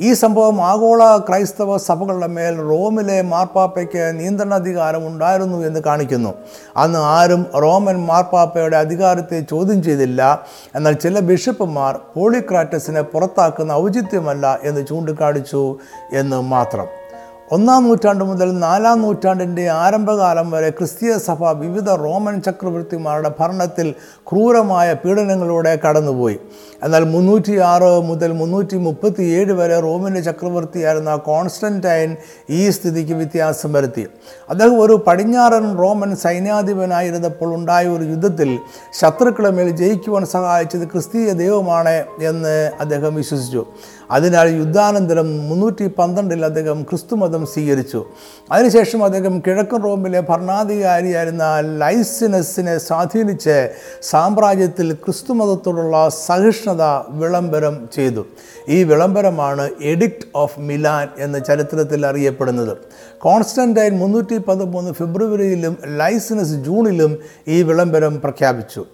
ഈ 0.00 0.12
സംഭവം 0.12 0.60
ആഗോള 0.60 1.16
ക്രൈസ്തവ 1.16 1.76
സഭകളുടെ 1.76 2.26
മേൽ 2.26 2.56
റോമിലെ 2.56 3.22
മാർപ്പാപ്പയ്ക്ക് 3.22 4.18
നിയന്ത്രണാധികാരം 4.18 5.06
ഉണ്ടായിരുന്നു 5.06 5.66
എന്ന് 5.66 5.80
കാണിക്കുന്നു. 5.80 6.34
അന്ന് 6.76 6.98
ആരും 6.98 7.46
റോമൻ 7.62 8.06
മാർപ്പാപ്പയുടെ 8.06 8.76
അധികാരത്തെ 8.76 9.40
ചോദ്യം 9.40 9.82
ചെയ്തില്ല. 9.82 10.42
എന്നാൽ 10.74 10.92
ചില 10.92 11.20
ബിഷപ്പുമാർ 11.20 12.00
പോളിക്രാറ്റസിനെ 12.14 13.02
പുറത്താക്കുന്ന 13.02 13.72
ഔചിത്യമല്ല 13.72 14.58
എന്ന് 14.62 14.86
ചൂണ്ടിക്കാണിച്ചു 14.86 15.78
എന്ന് 16.12 16.40
മാത്രം. 16.40 17.03
ഒന്നാം 17.52 17.82
നൂറ്റാണ്ട് 17.84 18.24
മുതൽ 18.24 18.48
നാലാം 18.58 19.02
നൂറ്റാണ്ടിന്റെ 19.02 19.64
ആരംഭകാലം 19.68 20.46
വരെ 20.50 20.70
ക്രിസ്തീയ 20.70 21.18
സഭ 21.18 21.50
വിവിധ 21.62 21.88
റോമൻ 22.04 22.40
ചക്രവർത്തിമാരുടെ 22.40 23.30
ഭരണത്തിൽ 23.40 23.88
ക്രൂരമായ 24.28 24.94
പീഡനങ്ങളിലൂടെ 24.94 25.78
കടന്നുപോയി. 25.84 26.38
എന്നാൽ 26.84 27.04
മുന്നൂറ്റി 27.04 27.54
ആറ് 27.72 27.90
മുതൽ 28.08 28.30
മുന്നൂറ്റി 28.32 28.76
മുപ്പത്തി 28.76 29.24
ഏഴ് 29.38 29.52
വരെ 29.52 29.80
റോമിന്റെ 29.80 30.20
ചക്രവർത്തിയായിരുന്ന 30.20 31.16
കോൺസ്റ്റന്റൈൻ 31.16 32.16
ഈ 32.50 32.70
സ്ഥിതിക്ക് 32.70 33.12
വ്യത്യാസം 33.12 33.72
വരുത്തി. 33.72 34.04
അദ്ദേഹം 34.50 34.76
ഒരു 34.84 34.96
പടിഞ്ഞാറൻ 35.06 35.66
റോമൻ 35.82 36.16
സൈന്യാധിപനായിരുന്നപ്പോൾ 36.16 37.54
ഉണ്ടായ 37.54 37.84
ഒരു 37.86 38.04
യുദ്ധത്തിൽ 38.04 38.58
ശത്രുക്കളെ 39.00 39.50
മേൽ 39.50 39.70
ജയിക്കുവാൻ 39.82 40.26
സഹായിച്ചത് 40.26 40.86
ക്രിസ്തീയ 40.88 41.32
ദൈവമാണ് 41.32 41.96
എന്ന് 42.30 42.56
അദ്ദേഹം 42.80 43.14
വിശ്വസിച്ചു. 43.14 43.64
അതിനാൽ 44.10 44.46
യുദ്ധാനന്തരം 44.60 45.28
മുന്നൂറ്റി 45.48 45.86
പന്ത്രണ്ടിൽ 45.98 46.44
അദ്ദേഹം 46.44 46.82
ക്രിസ്തുമതം 46.82 47.33
സ്വീകരിച്ചു. 47.42 48.04
അതിനുശേഷം 48.52 49.04
അദ്ദേഹം 49.04 49.42
കിഴക്കൻ 49.46 49.82
റോമിലെ 49.82 50.20
ഭരണാധികാരിയായിരുന്ന 50.20 51.44
ലൈസിനസിനെ 51.60 52.78
സ്വാധീനിച്ച് 52.78 53.70
സാമ്രാജ്യത്തിൽ 54.02 54.92
ക്രിസ്തുമതത്തോടുള്ള 54.92 56.08
സഹിഷ്ണുത 56.08 56.82
വിളംബരം 57.08 57.88
ചെയ്തു. 57.94 58.26
ഈ 58.68 58.84
വിളംബരമാണ് 58.84 59.70
എഡിക്റ്റ് 59.82 60.26
ഓഫ് 60.34 60.60
മിലാൻ 60.60 61.08
എന്ന 61.18 61.38
ചരിത്രത്തിൽ 61.38 62.06
അറിയപ്പെടുന്നത്. 62.06 62.76
കോൺസ്റ്റന്റൈൻ 63.18 63.98
മുന്നൂറ്റി 63.98 64.38
പതിമൂന്ന് 64.38 64.92
ഫെബ്രുവരിയിലും 64.92 65.76
ലൈസിനസ് 65.86 66.52
ജൂണിലും 66.52 67.18
ഈ 67.48 67.62
വിളംബരം 67.62 68.20
പ്രഖ്യാപിച്ചു. 68.20 68.86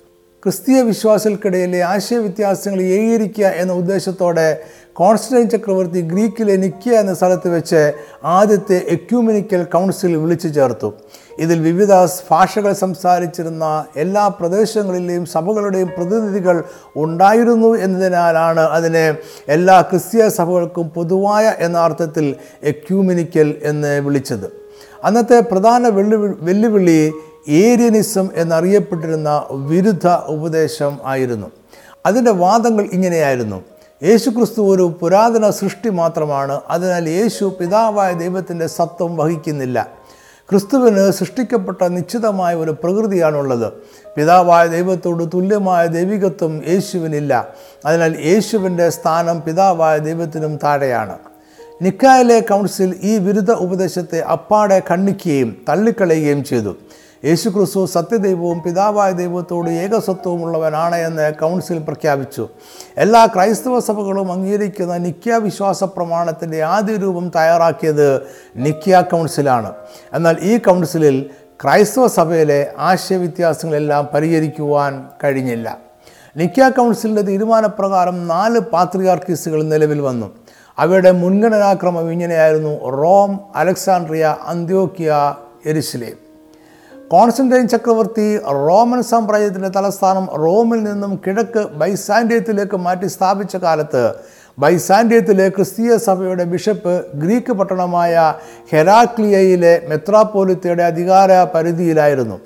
ക്രിസ്തീയ 0.42 0.82
വിശ്വാസികൾക്കിടയിലെ 0.82 1.80
ആശയവ്യത്യാസങ്ങൾ 1.82 2.82
ഏകീകരിക്കുക 2.82 3.46
എന്ന 3.62 3.72
ഉദ്ദേശത്തോടെ 3.72 4.46
കോൺസ്റ്റൈൻ 4.92 5.50
ചക്രവർത്തി 5.50 6.00
ഗ്രീക്കിലെ 6.00 6.56
നിക്കിയ 6.56 6.92
എന്ന 6.92 7.14
സ്ഥലത്ത് 7.14 7.48
വെച്ച് 7.56 7.92
ആദ്യത്തെ 8.24 8.76
എക്യൂമിനിക്കൽ 8.88 9.62
കൗൺസിൽ 9.64 10.16
വിളിച്ചു 10.16 10.48
ചേർത്തു. 10.48 10.88
ഇതിൽ 11.38 11.60
വിവിധ 11.60 11.92
ഭാഷകൾ 12.30 12.72
സംസാരിച്ചിരുന്ന 12.72 13.84
എല്ലാ 13.96 14.28
പ്രദേശങ്ങളിലെയും 14.28 15.26
സഭകളുടെയും 15.26 15.90
പ്രതിനിധികൾ 15.96 16.62
ഉണ്ടായിരുന്നു 16.96 17.76
എന്നതിനാലാണ് 17.76 18.60
അതിനെ 18.60 19.14
എല്ലാ 19.48 19.80
ക്രിസ്തീയ 19.80 20.28
സഭകൾക്കും 20.28 20.88
പൊതുവായ 20.88 21.54
എന്ന 21.58 21.78
അർത്ഥത്തിൽ 21.78 22.34
എക്യൂമിനിക്കൽ 22.62 23.54
എന്ന് 23.62 24.00
വിളിച്ചത്. 24.00 24.48
അന്നത്തെ 25.04 25.40
പ്രധാന 25.40 25.88
വെല്ലുവിളി 26.40 27.00
ഏരിയനിസം 27.48 28.28
എന്നറിയപ്പെട്ടിരുന്ന 28.34 29.44
വിരുദ്ധ 29.50 30.08
ഉപദേശം 30.08 30.98
ആയിരുന്നു. 31.04 31.50
അതിന്റെ 32.06 32.30
വാദങ്ങൾ 32.30 32.88
ഇങ്ങനെയായിരുന്നു. 32.92 33.64
യേശുക്രിസ്തു 34.02 34.74
ഒരു 34.74 34.98
പുരാതന 35.00 35.50
സൃഷ്ടി 35.50 35.88
മാത്രമാണ്. 35.88 36.60
അതിനാൽ 36.68 37.08
യേശു 37.08 37.56
പിതാവായ 37.60 38.12
ദൈവത്തിന്റെ 38.12 38.66
സത്വം 38.66 39.16
വഹിക്കുന്നില്ല. 39.16 39.88
ക്രിസ്തുവിന് 40.50 41.10
സൃഷ്ടിക്കപ്പെട്ട 41.10 41.84
നിശ്ചിതമായ 41.84 42.54
ഒരു 42.54 42.70
പ്രകൃതിയാണുള്ളത്. 42.70 43.72
പിതാവായ 44.16 44.66
ദൈവത്തോട് 44.66 45.24
തുല്യമായ 45.34 45.86
ദൈവികത്വം 45.86 46.62
യേശുവിനില്ല. 46.68 47.48
അതിനാൽ 47.86 48.16
യേശുവിന്റെ 48.24 48.90
സ്ഥാനം 48.90 49.42
പിതാവായ 49.42 49.98
ദൈവത്തിനും 49.98 50.56
താഴെയാണ്. 50.56 51.18
നിക്കായിലെ 51.82 52.40
കൗൺസിൽ 52.40 52.98
ഈ 53.02 53.18
വിരുദ്ധ 53.18 53.52
ഉപദേശത്തെ 53.52 54.20
അപ്പാടെ 54.20 54.82
ഖണ്ഡിക്കുകയും 54.90 55.56
തള്ളിക്കളയുകയും 55.68 56.44
ചെയ്തു. 56.44 56.76
യേശുക്രിസ്തു 57.24 57.86
സത്യദൈവവും 57.86 58.62
പിതാവായ 58.62 59.12
ദൈവത്തോട് 59.12 59.70
ഏകസത്വമുള്ളവനാണ് 59.70 60.96
എന്ന് 60.96 61.34
കൗൺസിൽ 61.34 61.78
പ്രഖ്യാപിച്ചു. 61.78 62.48
എല്ലാ 62.96 63.26
ക്രൈസ്തവ 63.26 63.80
സഭകളും 63.80 64.32
അംഗീകരിക്കുന്ന 64.32 64.96
നിക്യ 64.96 65.36
വിശ്വാസ 65.36 65.84
പ്രമാണത്തിന്റെ 65.84 66.62
ആദ്യ 66.62 66.96
രൂപം 66.96 67.28
തയ്യാറാക്കിയത് 67.28 68.22
നിക്യ 68.56 69.04
കൗൺസിലാണ്. 69.12 69.72
എന്നാൽ 70.12 70.36
ഈ 70.40 70.58
കൗൺസിലിൽ 70.58 71.30
ക്രൈസ്തവ 71.64 72.06
സഭയിലെ 72.06 72.72
ആശയവ്യത്യാസങ്ങളെല്ലാം 72.78 74.08
പരിഹരിക്കുവാൻ 74.14 75.08
കഴിഞ്ഞില്ല. 75.24 75.78
നിക്യ 76.36 76.68
കൗൺസിലിന്റെ 76.68 77.22
തീരുമാനപ്രകാരം 77.22 78.28
നാല് 78.28 78.58
പാത്രിയാർക്കീസുകൾ 78.58 79.62
നിലവിൽ 79.62 80.00
വന്നു. 80.00 80.32
അവയുടെ 80.78 81.10
മുൻഗണനാക്രമം 81.10 82.12
ഇങ്ങനെയായിരുന്നു. 82.12 82.88
റോം 82.90 83.40
അലക്സാണ്ട്രിയ 83.56 84.36
അന്ത്യോക്കിയ 84.46 85.34
എരിശിലേം 85.66 86.29
കോൺസ്റ്റന്റൈൻ 87.10 87.64
ചക്രവർത്തി 87.72 88.26
റോമൻ 88.66 89.00
സാമ്രാജ്യത്തിന്റെ 89.08 89.70
തലസ്ഥാനം 89.76 90.26
റോമിൽ 90.42 90.80
നിന്നും 90.88 91.12
കിഴക്ക് 91.24 91.62
ബൈസാൻഡ്യത്തിലേക്ക് 91.80 92.76
മാറ്റി 92.84 93.08
സ്ഥാപിച്ച 93.14 93.56
കാലത്ത് 93.64 94.02
ബൈസാൻഡ്യത്തിലെ 94.58 95.46
ക്രിസ്തീയ 95.56 95.96
സഭയുടെ 96.06 96.44
ബിഷപ്പ് 96.52 96.94
ഗ്രീക്ക് 97.22 97.52
പട്ടണമായ 97.58 98.14
ഹെരാക്ലിയയിലെ 98.72 99.74
മെത്രാപ്പോലിത്തയുടെ 99.90 100.84
അധികാര 100.90 101.30
പരിധിയിലായിരുന്നു. 101.54 102.36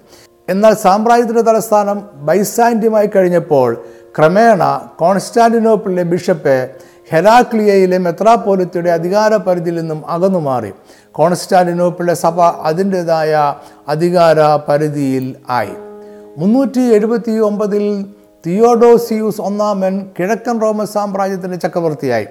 എന്നാൽ 0.49 0.73
സാമ്രാജ്യത്തിന്റെ 0.85 1.45
തലസ്ഥാനം 1.51 2.01
ബൈസാൻഡ്യമായി 2.29 3.11
കഴിഞ്ഞപ്പോൾ 3.15 3.71
ക്രമേണ 4.17 4.63
കോൺസ്റ്റാന്റിനോപ്പിളിലെ 5.03 6.05
ബിഷപ്പ് 6.15 6.57
ഹെരാക്ലിയയിലെ 7.11 7.99
മെത്രാപ്പോലിത്തയുടെ 7.99 8.91
അധികാര 8.91 9.37
പരിധിയിൽ 9.37 9.81
നിന്നും 9.81 10.07
അകന്നുമാറി 10.07 10.73
കോൺസ്റ്റാന്റിനോപ്പിളിലെ 11.13 12.15
സഭ 12.15 12.41
അതിന്റെതായ 12.41 13.55
അധികാര 13.89 14.57
പരിധിയിൽ 14.69 15.37
ആയി. 15.51 15.75
മുന്നൂറ്റി 16.39 16.81
എഴുപത്തി 16.81 17.39
ഒമ്പതിൽ 17.39 18.07
തിയോഡോസിയൂസ് 18.47 19.41
ഒന്നാമൻ 19.41 20.07
കിഴക്കൻ 20.19 20.61
റോമൻ 20.63 20.87
സാമ്രാജ്യത്തിന്റെ 20.87 21.57
ചക്രവർത്തിയായി. 21.57 22.27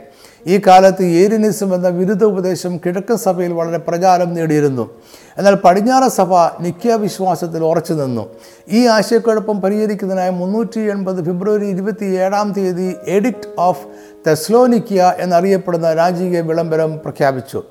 ഈ 0.48 0.62
കാലത്ത് 0.68 1.04
ഏരിനിസം 1.04 1.76
എന്ന 1.76 1.88
വിരുദ്ധ 1.88 2.24
ഉപദേശം 2.24 2.78
കിഴക്കൻ 2.78 3.18
സഭയിൽ 3.18 3.54
വളരെ 3.54 3.78
പ്രചാരം 3.78 4.34
നേടിയിരുന്നു. 4.34 4.90
എന്നാൽ 5.38 5.56
പടിഞ്ഞാറ 5.56 6.08
സഭ 6.08 6.34
നിക്യ 6.62 6.96
വിശ്വാസത്തിൽ 6.96 7.64
ഉറച്ചു 7.64 7.94
നിന്നു. 7.94 8.30
ഈ 8.72 8.86
ആശയക്കുഴപ്പം 8.86 9.62
പരിഹരിക്കുന്നതിനായി 9.62 10.32
മുന്നൂറ്റി 10.32 10.80
എൺപത് 10.80 11.26
ഫെബ്രുവരി 11.26 11.66
ഇരുപത്തി 11.66 12.06
ഏഴാം 12.06 12.54
തീയതി 12.54 12.96
എഡിക്റ്റ് 13.08 13.50
ഓഫ് 13.60 13.88
തെസ്ലോനിക്കിയ 14.28 15.14
എന്നറിയപ്പെടുന്ന 15.20 15.94
രാജകീയ 15.94 16.42
വിളംബരം 16.42 17.00
പ്രഖ്യാപിച്ചു. 17.00 17.64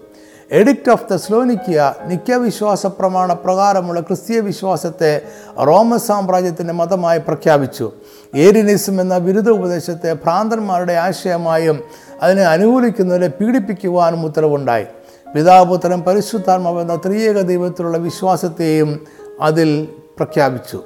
എഡിക്റ്റ് 0.50 0.90
ഓഫ് 0.90 1.04
തെസ്ലോനിക്കിയ 1.10 1.94
നിത്യവിശ്വാസ 2.06 2.86
പ്രമാണ 2.86 3.32
പ്രകാരമുള്ള 3.32 4.00
ക്രിസ്തീയ 4.00 4.40
വിശ്വാസത്തെ 4.40 5.22
റോമൻ 5.66 5.98
സാമ്രാജ്യത്തിന്റെ 5.98 6.72
മതമായി 6.72 7.18
പ്രഖ്യാപിച്ചു. 7.18 7.92
ഏരിനിസം 8.34 9.00
എന്ന 9.00 9.18
ബിരുദ 9.18 9.48
ഉപദേശത്തെ 9.48 10.12
ഭ്രാന്തന്മാരുടെ 10.12 10.92
ആശയമായും 10.92 11.80
അതിനെ 12.22 12.42
അനുകൂലിക്കുന്നവരെ 12.42 13.28
പീഡിപ്പിക്കുവാനും 13.28 14.26
ഉത്തരവുണ്ടായി. 14.26 14.86
പിതാപുത്രൻ 15.34 16.00
പരിശുദ്ധാത്മാവ് 16.02 16.80
എന്ന 16.80 16.96
ത്രിയേക 16.96 17.40
ദൈവത്തിലുള്ള 17.40 17.98
വിശ്വാസത്തെയും 17.98 19.06
അതിൽ 19.40 19.88
പ്രഖ്യാപിച്ചു. 20.16 20.82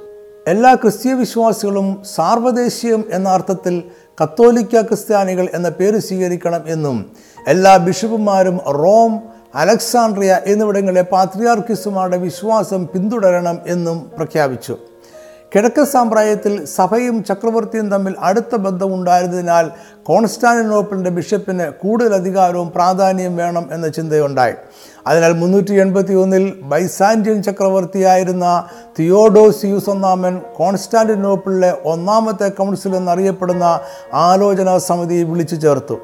എല്ലാ 0.47 0.75
ക്രിസ്തീയ 0.75 1.13
വിശ്വാസികളും 1.13 2.03
സാർവദേശീയം 2.15 3.05
എന്ന 3.13 3.29
അർത്ഥത്തിൽ 3.29 3.83
കത്തോലിക്ക 4.21 4.81
ക്രിസ്ത്യാനികൾ 4.81 5.47
എന്ന 5.55 5.69
പേര് 5.69 5.99
സ്വീകരിക്കണം 6.09 6.63
എന്നും 6.67 6.99
എല്ലാ 7.49 7.77
ബിഷപ്പുമാരും 7.77 8.59
റോം 8.83 9.13
അലക്സാണ്ട്രിയ 9.55 10.33
എന്നിവിടങ്ങളിലെ 10.47 11.03
പാത്രിയാർക്കിസുമാരുടെ 11.03 12.19
വിശ്വാസം 12.19 12.87
പിന്തുടരണം 12.87 13.59
എന്നും 13.67 13.99
പ്രഖ്യാപിച്ചു. 14.17 14.75
കിഴക്കൻ 15.55 15.87
സാമ്രാജ്യത്തിൽ 15.87 16.65
സഭയും 16.65 17.25
ചക്രവർത്തിയും 17.25 17.91
തമ്മിൽ 17.91 18.15
അടുത്ത 18.19 18.57
ബന്ധമുണ്ടായിരുന്നതിനാൽ 18.57 19.71
കോൺസ്റ്റാന്റിനോപ്പിളിന്റെ 20.03 21.11
ബിഷപ്പിന് 21.11 21.71
കൂടുതൽ 21.71 22.15
അധികാരവും 22.15 22.73
പ്രാധാന്യവും 22.75 23.37
വേണം 23.37 23.69
എന്ന 23.73 23.89
ചിന്തയുണ്ടായി. 23.89 24.55
അതിനാൽ 25.07 25.33
മുന്നൂറ്റി 25.33 25.75
എൺപത്തി 25.75 26.15
ഒന്നിൽ 26.15 26.55
ബൈസാൻഷ്യൻ 26.63 27.43
ചക്രവർത്തിയായിരുന്ന 27.43 28.69
തിയോഡോസിയൂസ് 28.99 29.91
ഒന്നാമൻ 29.91 30.41
കോൺസ്റ്റാന്റിനോപ്പിളിലെ 30.57 31.79
ഒന്നാമത്തെ 31.85 32.49
കൗൺസിൽ 32.49 32.97
എന്നറിയപ്പെടുന്ന 32.97 33.81
ആലോചനാ 34.15 34.79
സമിതി 34.79 35.23
വിളിച്ചു 35.23 35.57
ചേർത്തു. 35.57 35.99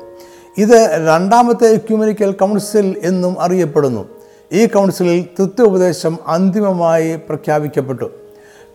ഇത് 0.59 1.07
രണ്ടാമത്തെ 1.09 1.67
എക്യൂമിനിക്കൽ 1.67 2.33
കൗൺസിൽ 2.33 3.01
എന്നും 3.03 3.41
അറിയപ്പെടുന്നു. 3.41 4.09
ഈ 4.53 4.67
കൗൺസിലിൽ 4.67 5.27
തൃത്വോപദേശം 5.39 6.19
അന്തിമമായി 6.27 7.17
പ്രഖ്യാപിക്കപ്പെട്ടു. 7.17 8.22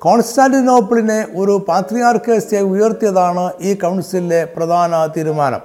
കോൺസ്റ്റാന്റിനോപ്പിളിനെ 0.04 1.26
ഒരു 1.36 1.66
പാത്രിയാർക്കേസ്റ്റെ 1.68 2.60
ഉയർത്തിയതാണ് 2.62 3.46
ഈ 3.62 3.74
കൗൺസിലിലെ 3.74 4.46
പ്രധാന 4.46 4.92
തീരുമാനം. 5.16 5.62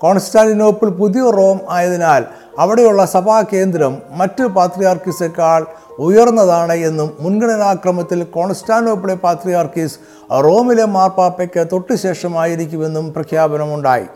കോൺസ്റ്റാന്റിനോപ്പിൾ 0.00 0.88
പുതിയ 1.00 1.30
റോം 1.30 1.58
ആയതിനാൽ 1.68 2.22
അവിടെയുള്ള 2.58 3.04
സഭാ 3.06 3.42
കേന്ദ്രം 3.52 3.92
മറ്റ് 4.10 4.44
പാത്രിയാർക്കീസേക്കാൾ 4.44 5.66
ഉയർന്നതാണ് 5.98 6.72
എന്നും 6.72 7.16
മുൻഗണനാക്രമത്തിൽ 7.20 8.22
കോൺസ്റ്റാന്റിനോപ്പിളെ 8.36 9.14
പാത്രിയാർക്കീസ് 9.14 9.98
റോമിലെ 10.46 10.84
മാർപ്പാപ്പയ്ക്ക് 10.84 11.66
തൊട്ടുശേഷമായിരിക്കുമെന്നും 11.72 13.12
പ്രഖ്യാപനമുണ്ടായി. 13.12 14.06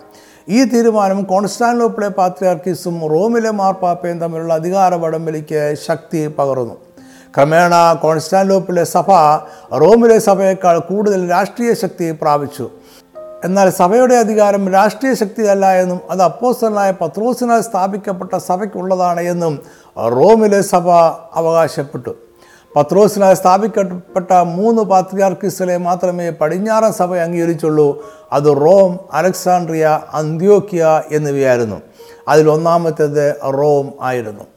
ഈ 0.48 0.64
തീരുമാനം 0.64 1.20
കോൺസ്റ്റാന്റിനോപ്പിളെ 1.24 2.08
പാത്രിയാർക്കീസും 2.08 2.96
റോമിലെ 3.14 3.50
മാർപ്പാപ്പയും 3.50 4.18
തമ്മിലുള്ള 4.18 4.54
അധികാര 4.54 4.94
വടംവലിക്ക് 4.94 5.74
ശക്തി 5.86 6.26
പകർന്നു. 6.26 6.76
ക്രമേണ 7.36 7.92
കോൺസ്റ്റാൻലോപ്പിലെ 7.92 8.84
സഭ 8.84 9.10
റോമിലെ 9.76 10.18
സഭയേക്കാൾ 10.18 10.78
കൂടുതൽ 10.78 11.30
രാഷ്ട്രീയ 11.30 11.74
ശക്തി 11.74 12.10
പ്രാപിച്ചു. 12.10 12.70
എന്നാൽ 13.44 13.70
സഭയുടെ 13.70 14.14
അധികാരം 14.14 14.72
രാഷ്ട്രീയ 14.72 15.14
ശക്തിയല്ല 15.14 15.72
എന്നും 15.72 16.00
അത് 16.10 16.22
അപ്പോസ്റ്റലായ 16.22 16.90
പത്രോസിനാൽ 17.00 17.60
സ്ഥാപിക്കപ്പെട്ട 17.60 18.36
സഭയ്ക്കുള്ളതാണ് 18.36 19.20
എന്നും 19.20 19.62
റോമിലെ 19.98 20.60
സഭ 20.60 20.90
അവകാശപ്പെട്ടു. 21.34 22.14
പത്രോസിനാൽ 22.76 23.34
സ്ഥാപിക്കപ്പെട്ട 23.34 24.32
മൂന്ന് 24.32 24.82
പാത്രിയാർക്കിസുകളെ 24.82 25.76
മാത്രമേ 25.76 26.30
പടിഞ്ഞാറൻ 26.30 26.92
സഭ 26.92 27.14
അംഗീകരിച്ചുള്ളൂ. 27.14 28.04
അത് 28.32 28.56
റോം 28.56 28.98
അലക്സാണ്ട്രിയ 29.12 30.00
അന്ത്യോക്കിയ 30.14 31.02
എന്നിവയായിരുന്നു. 31.12 31.82
അതിൽ 32.28 32.50
ഒന്നാമത്തേത് 32.50 33.34
റോം 33.44 33.92
ആയിരുന്നു. 34.02 34.53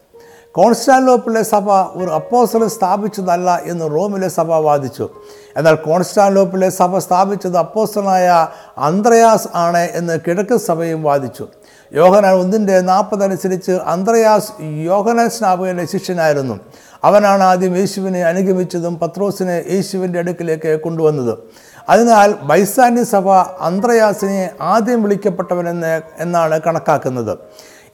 കോൺസ്റ്റാന്റിനോപ്പിലെ 0.57 1.41
സഭ 1.43 1.71
ഒരു 1.71 2.09
അപ്പോസ്റ്റലൻ 2.09 2.69
സ്ഥാപിച്ചതല്ല 2.69 3.61
എന്ന് 3.65 3.85
റോമിലെ 3.95 4.27
സഭ 4.27 4.49
വാദിച്ചു. 4.67 5.09
എന്നാൽ 5.57 5.75
കോൺസ്റ്റാൻലോപ്പിലെ 5.75 6.69
സഭ 6.69 6.97
സ്ഥാപിച്ചത് 6.97 7.57
അപ്പോസലായ 7.57 8.47
അന്ത്രയാസ് 8.77 9.47
ആണ് 9.55 9.83
എന്ന് 9.99 10.19
കിഴക്ക് 10.27 10.57
സഭയും 10.57 11.03
വാദിച്ചു. 11.03 11.47
യോഹനാൻ 11.93 12.33
ഒന്നിന്റെ 12.33 12.81
നാൽപ്പതനുസരിച്ച് 12.81 13.71
അന്ത്രയാസ് 13.71 14.51
യോഹനാൻ 14.61 15.29
സ്നാപകന്റെ 15.29 15.85
ശിഷ്യനായിരുന്നു. 15.85 16.59
അവനാണ് 17.03 17.43
ആദ്യം 17.43 17.77
യേശുവിനെ 17.77 18.23
അനുഗമിച്ചതും 18.23 18.99
പത്രോസിനെ 18.99 19.63
യേശുവിന്റെ 19.71 20.19
അടുക്കിലേക്ക് 20.19 20.79
കൊണ്ടുവന്നത്. 20.81 21.37
അതിനാൽ 21.89 22.35
ബൈസാന്യ 22.41 23.03
സഭ 23.03 23.29
അന്ത്രയാസിനെ 23.69 24.49
ആദ്യം 24.61 25.03
വിളിക്കപ്പെട്ടവനെന്ന് 25.03 26.01
എന്നാണ് 26.19 26.61
കണക്കാക്കുന്നത്. 26.67 27.37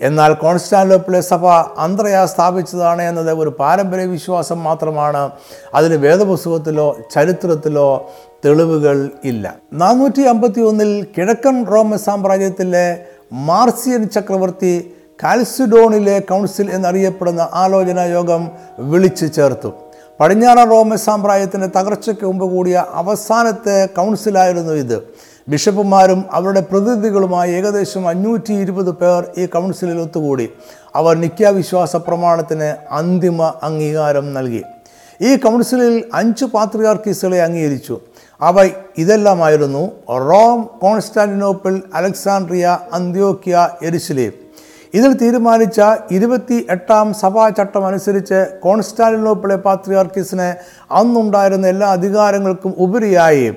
എന്നാൽ 0.04 0.34
കോൺസ്റ്റാന്റോപ്പിലെ 0.34 1.22
സഭ 1.22 1.46
അന്ത്രയാ 1.86 2.26
സ്ഥാപിച്ചതാണ് 2.26 3.02
എന്നത് 3.02 3.32
ഒരു 3.32 3.52
പാരമ്പര്യ 3.60 4.06
വിശ്വാസം 4.06 4.64
മാത്രമാണ്. 4.64 5.32
അതിന് 5.74 5.94
വേദപുസ്തകത്തിലോ 5.94 6.98
ചരിത്രത്തിലോ 7.12 8.12
തെളിവുകൾ 8.46 9.10
ഇല്ല. 9.26 9.56
നാനൂറ്റി 9.74 10.22
അമ്പത്തി 10.22 10.62
ഒന്നിൽ 10.62 11.08
കിഴക്കൻ 11.18 11.66
റോമൻ 11.66 11.98
സാമ്രാജ്യത്തിലെ 11.98 12.88
മാർസിയൻ 13.32 14.04
ചക്രവർത്തി 14.10 14.74
കാൽസിഡോണിലെ 15.24 16.20
കൗൺസിൽ 16.20 16.72
എന്നറിയപ്പെടുന്ന 16.72 17.50
ആലോചനാ 17.54 18.04
യോഗം 18.04 18.52
വിളിച്ചു 18.80 19.26
ചേർത്തു. 19.26 19.74
പടിഞ്ഞാറൻ 20.20 20.70
റോമൻ 20.70 20.98
സാമ്രാജ്യത്തിന്റെ 20.98 21.68
തകർച്ചയ്ക്ക് 21.78 22.26
മുമ്പ് 22.26 22.46
കൂടിയ 22.46 22.86
അവസാനത്തെ 22.94 23.86
കൗൺസിലായിരുന്നു 23.86 24.74
ഇത്. 24.74 24.98
ബിഷപ്പുമാരും 25.48 26.24
അവരുടെ 26.32 26.62
പ്രതിനിധികളുമായി 26.62 27.52
ഏകദേശം 27.52 28.08
അഞ്ഞൂറ്റി 28.08 28.54
ഇരുപത് 28.54 28.92
പേർ 28.92 29.26
ഈ 29.38 29.46
കൗൺസിലിൽ 29.46 30.02
ഒത്തുകൂടി. 30.02 30.50
അവർ 30.96 31.16
നിത്യാവിശ്വാസ 31.16 31.96
പ്രമാണത്തിന് 31.96 32.70
അന്തിമ 33.00 33.54
അംഗീകാരം 33.64 34.34
നൽകി. 34.34 34.64
ഈ 35.22 35.36
കൗൺസിലിൽ 35.36 36.04
അഞ്ച് 36.14 36.46
പാത്രിയാർക്കീസുകളെ 36.46 37.42
അംഗീകരിച്ചു. 37.42 38.00
അവ 38.42 38.56
ഇതെല്ലാമായിരുന്നു 38.98 39.92
റോം 40.10 40.70
കോൺസ്റ്റാന്റിനോപ്പിൾ 40.82 41.82
അലക്സാണ്ട്രിയ 41.94 42.80
അന്ത്യോക്യ 42.94 43.70
എരിശിലേ. 43.82 44.32
ഇതിൽ 44.94 45.14
തീരുമാനിച്ച 45.14 45.82
ഇരുപത്തി 46.12 46.68
എട്ടാം 46.70 47.14
സഭാ 47.14 47.50
ചട്ടം 47.50 47.86
അനുസരിച്ച് 47.86 48.40
കോൺസ്റ്റാന്റിനോപ്പിളെ 48.64 49.56
പാത്രിയാർക്കീസിന് 49.56 50.50
അന്നുണ്ടായിരുന്ന 50.92 51.68
എല്ലാ 51.68 51.88
അധികാരങ്ങൾക്കും 51.88 52.74
ഉപരിയായി 52.78 53.48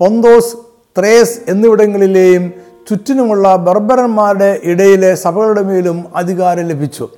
പൊന്തോസ് 0.00 0.56
ത്രേസ് 0.98 1.38
എന്നിവിടങ്ങളിലെയും 1.48 2.52
ചുറ്റിനുമുള്ള 2.90 3.56
ബർബരന്മാരുടെ 3.56 4.60
ഇടയിലെ 4.64 5.14
സഭകളുടെ 5.14 5.62
മേലും 5.62 6.16
അധികാരം 6.16 6.66
ലഭിച്ചു. 6.66 7.08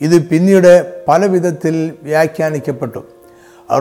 ഇത് 0.00 0.22
പിന്നീട് 0.22 1.04
പല 1.08 1.26
വിധത്തിൽ 1.26 1.92
വ്യാഖ്യാനിക്കപ്പെട്ടു. 2.02 3.04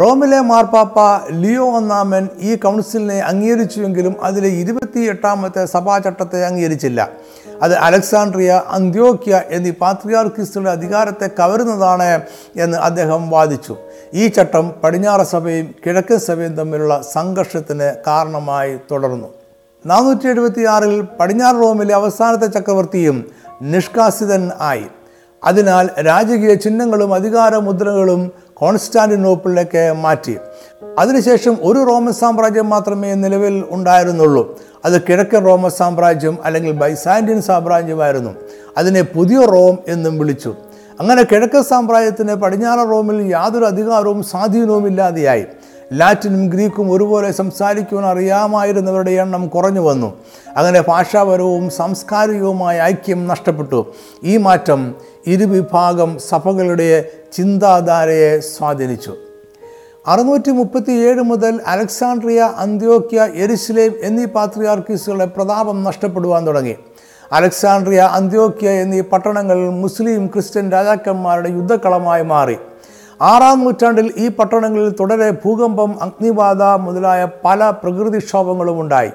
റോമിലെ 0.01 0.39
മാർപ്പാപ്പ 0.41 0.95
ലിയോ 1.31 1.75
ഒന്നാമൻ 1.75 2.27
ഈ 2.39 2.55
കൗൺസിലിനെ 2.55 3.19
അംഗീകരിച്ചുവെങ്കിലും 3.19 4.15
അതിലെ 4.23 4.47
ഇരുപത്തി 4.47 4.99
എട്ടാമത്തെ 4.99 5.65
സഭാചട്ടത്തെ 5.65 6.45
അംഗീകരിച്ചില്ല. 6.45 7.09
അത് 7.61 7.73
അലക്സാണ്ട്രിയ 7.73 8.63
അന്ത്യോക്യ 8.71 9.41
എന്നീ 9.49 9.71
പാത്രിയാർക്കിസ്റ്റുകളുടെ 9.71 10.71
അധികാരത്തെ 10.71 11.29
കവരുന്നതാണ് 11.39 12.21
എന്ന് 12.55 12.77
അദ്ദേഹം 12.77 13.29
വാദിച്ചു. 13.29 13.75
ഈ 14.13 14.27
ചട്ടം 14.27 14.73
പടിഞ്ഞാറ് 14.83 15.21
സഭയും 15.21 15.75
കിഴക്കൻ 15.85 16.19
സഭയും 16.19 16.55
തമ്മിലുള്ള 16.55 17.01
സംഘർഷത്തിന് 17.13 17.95
കാരണമായി 18.07 18.77
തുടർന്നു. 18.91 19.36
നാനൂറ്റി 19.85 20.27
എഴുപത്തി 20.27 20.65
ആറിൽ 20.65 21.01
പടിഞ്ഞാറ് 21.19 21.55
റോമിലെ 21.55 21.95
അവസാനത്തെ 21.95 22.45
ചക്രവർത്തിയും 22.45 23.25
നിഷ്കാസിതൻ 23.61 24.51
ആയി. 24.59 24.85
അതിനാൽ 25.43 25.89
രാജകീയ 25.99 26.53
ചിഹ്നങ്ങളും 26.53 27.13
അധികാര 27.13 27.55
മുദ്രകളും 27.55 28.31
കോൺസ്റ്റാന്റിനോപ്പിളിലേക്ക് 28.53 29.93
മാറ്റി. 30.01 30.37
അതിനുശേഷം 30.99 31.57
ഒരു 31.61 31.79
റോമൻ 31.79 32.13
സാമ്രാജ്യം 32.13 32.69
മാത്രമേ 32.69 33.13
നിലവിൽ 33.13 33.63
ഉണ്ടായിരുന്നുള്ളൂ. 33.69 34.59
അത് 34.85 35.01
കിഴക്കൻ 35.01 35.45
റോമൻ 35.45 35.69
സാമ്രാജ്യം 35.69 36.37
അല്ലെങ്കിൽ 36.45 36.71
ബൈസാൻഡിയൻ 36.71 37.41
സാമ്രാജ്യമായിരുന്നു. 37.41 38.35
അതിനെ 38.77 39.01
പുതിയ 39.01 39.45
റോം 39.45 39.77
എന്നും 39.87 40.19
വിളിച്ചു. 40.19 40.55
അങ്ങനെ 40.99 41.23
കിഴക്കൻ 41.23 41.63
സാമ്രാജ്യത്തിന് 41.63 42.33
പടിഞ്ഞാറൻ 42.33 42.89
റോമിൽ 42.89 43.21
യാതൊരു 43.21 43.65
അധികാരവും 43.65 44.23
സ്വാധീനവും 44.23 44.87
ഇല്ലാതെയായി 44.87 45.45
ലാറ്റിനും 45.93 46.49
ഗ്രീക്കും 46.49 46.91
ഒരുപോലെ 46.91 47.31
സംസാരിക്കുവാൻ 47.31 48.05
അറിയാമായിരുന്നവരുടെ 48.05 49.11
എണ്ണം 49.11 49.47
കുറഞ്ഞു 49.47 49.81
വന്നു. 49.81 50.17
അങ്ങനെ 50.57 50.83
ഭാഷാപരവും 50.87 51.69
സാംസ്കാരികവുമായ 51.69 52.81
ഐക്യം 52.81 53.27
നഷ്ടപ്പെട്ടു. 53.27 53.93
ഈ 54.23 54.37
മാറ്റം 54.37 54.95
ഇരുവിഭാഗം 55.27 56.17
സഭകളുടെ 56.29 57.05
ചിന്താധാരയെ 57.33 58.39
സ്വാധീനിച്ചു. 58.39 59.15
അറുന്നൂറ്റി 60.07 60.51
മുപ്പത്തി 60.51 60.91
ഏഴ് 60.91 61.21
മുതൽ 61.21 61.59
അലക്സാണ്ട്രിയ 61.67 62.53
അന്ത്യോക്യ 62.57 63.27
എരുസലേം 63.35 63.93
എന്നീ 64.01 64.25
പാത്രിയാർക്കീസുകളുടെ 64.25 65.25
പ്രതാപം 65.25 65.83
നഷ്ടപ്പെടുവാൻ 65.83 66.47
തുടങ്ങി. 66.47 66.75
അലക്സാണ്ട്രിയ 67.31 67.99
അന്ത്യോക്യ 67.99 68.69
എന്നീ 68.69 69.01
പട്ടണങ്ങൾ 69.01 69.69
മുസ്ലിം 69.69 70.27
ക്രിസ്ത്യൻ 70.27 70.71
രാജാക്കന്മാരുടെ 70.71 71.49
യുദ്ധക്കളമായി 71.49 72.23
മാറി. 72.23 72.57
ആറാം 73.21 73.63
നൂറ്റാണ്ടിൽ 73.63 74.13
ഈ 74.17 74.27
പട്ടണങ്ങളിൽ 74.27 74.95
തുടരെ 74.99 75.29
ഭൂകമ്പം 75.31 76.01
അഗ്നിബാധ 76.01 76.63
മുതലായ 76.63 77.27
പല 77.45 77.69
പ്രകൃതിക്ഷോഭങ്ങളും 77.69 78.81
ഉണ്ടായി. 78.81 79.11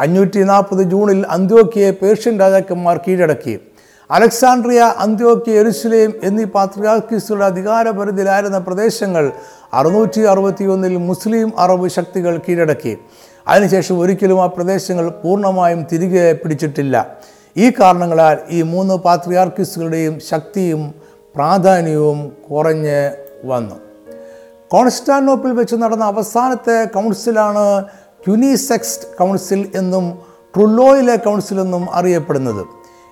അഞ്ഞൂറ്റി 0.00 0.42
നാൽപ്പത് 0.42 0.82
ജൂണിൽ 0.82 1.26
അന്ത്യോക്കിയെ 1.30 1.90
പേർഷ്യൻ 1.90 2.40
രാജാക്കന്മാർ 2.40 3.00
കീഴടക്കി. 3.08 3.58
അലക്സാണ്ട്രിയ 4.10 4.94
അന്ത്യോക്കിയ 4.98 5.60
എരുസലേം 5.60 6.12
എന്നീ 6.22 6.44
പാത്രിയാർക്കീസുകളുടെ 6.44 7.44
അധികാരപരിധിയിലായിരുന്ന 7.44 8.58
പ്രദേശങ്ങൾ 8.58 9.32
അറുന്നൂറ്റി 9.74 10.20
അറുപത്തി 10.20 10.64
ഒന്നിൽ 10.64 10.96
മുസ്ലിം 10.96 11.52
അറബ് 11.58 11.88
ശക്തികൾ 11.88 12.40
കീഴടക്കി. 12.48 12.96
അതിനുശേഷം 13.48 14.00
ഒരിക്കലും 14.00 14.42
ആ 14.42 14.46
പ്രദേശങ്ങൾ 14.46 15.08
പൂർണമായും 15.10 15.86
തിരികെ 15.92 16.32
പിടിച്ചിട്ടില്ല. 16.32 17.06
ഈ 17.56 17.70
കാരണങ്ങളാൽ 17.70 18.38
ഈ 18.50 18.62
മൂന്ന് 18.62 18.94
പാത്രിയാർക്കീസുകളുടെയും 18.94 20.20
ശക്തിയും 20.20 20.94
പ്രാധാന്യവും 21.36 22.32
കുറഞ്ഞ് 22.50 23.27
വന്നു. 23.44 23.74
കോൺസ്റ്റാന്റോപ്പിൽ 24.72 25.52
വെച്ച് 25.52 25.76
നടന്ന 25.76 26.04
അവസാനത്തെ 26.04 26.84
കൗൺസിലാണ് 26.84 27.84
ക്യുനിസെക്സ് 28.26 29.00
കൗൺസിൽ 29.18 29.72
എന്നും 29.74 30.18
ട്രുല്ലോയിലെ 30.56 31.16
കൗൺസിൽ 31.16 31.60
എന്നും 31.60 31.94
അറിയപ്പെടുന്നത്. 31.94 32.66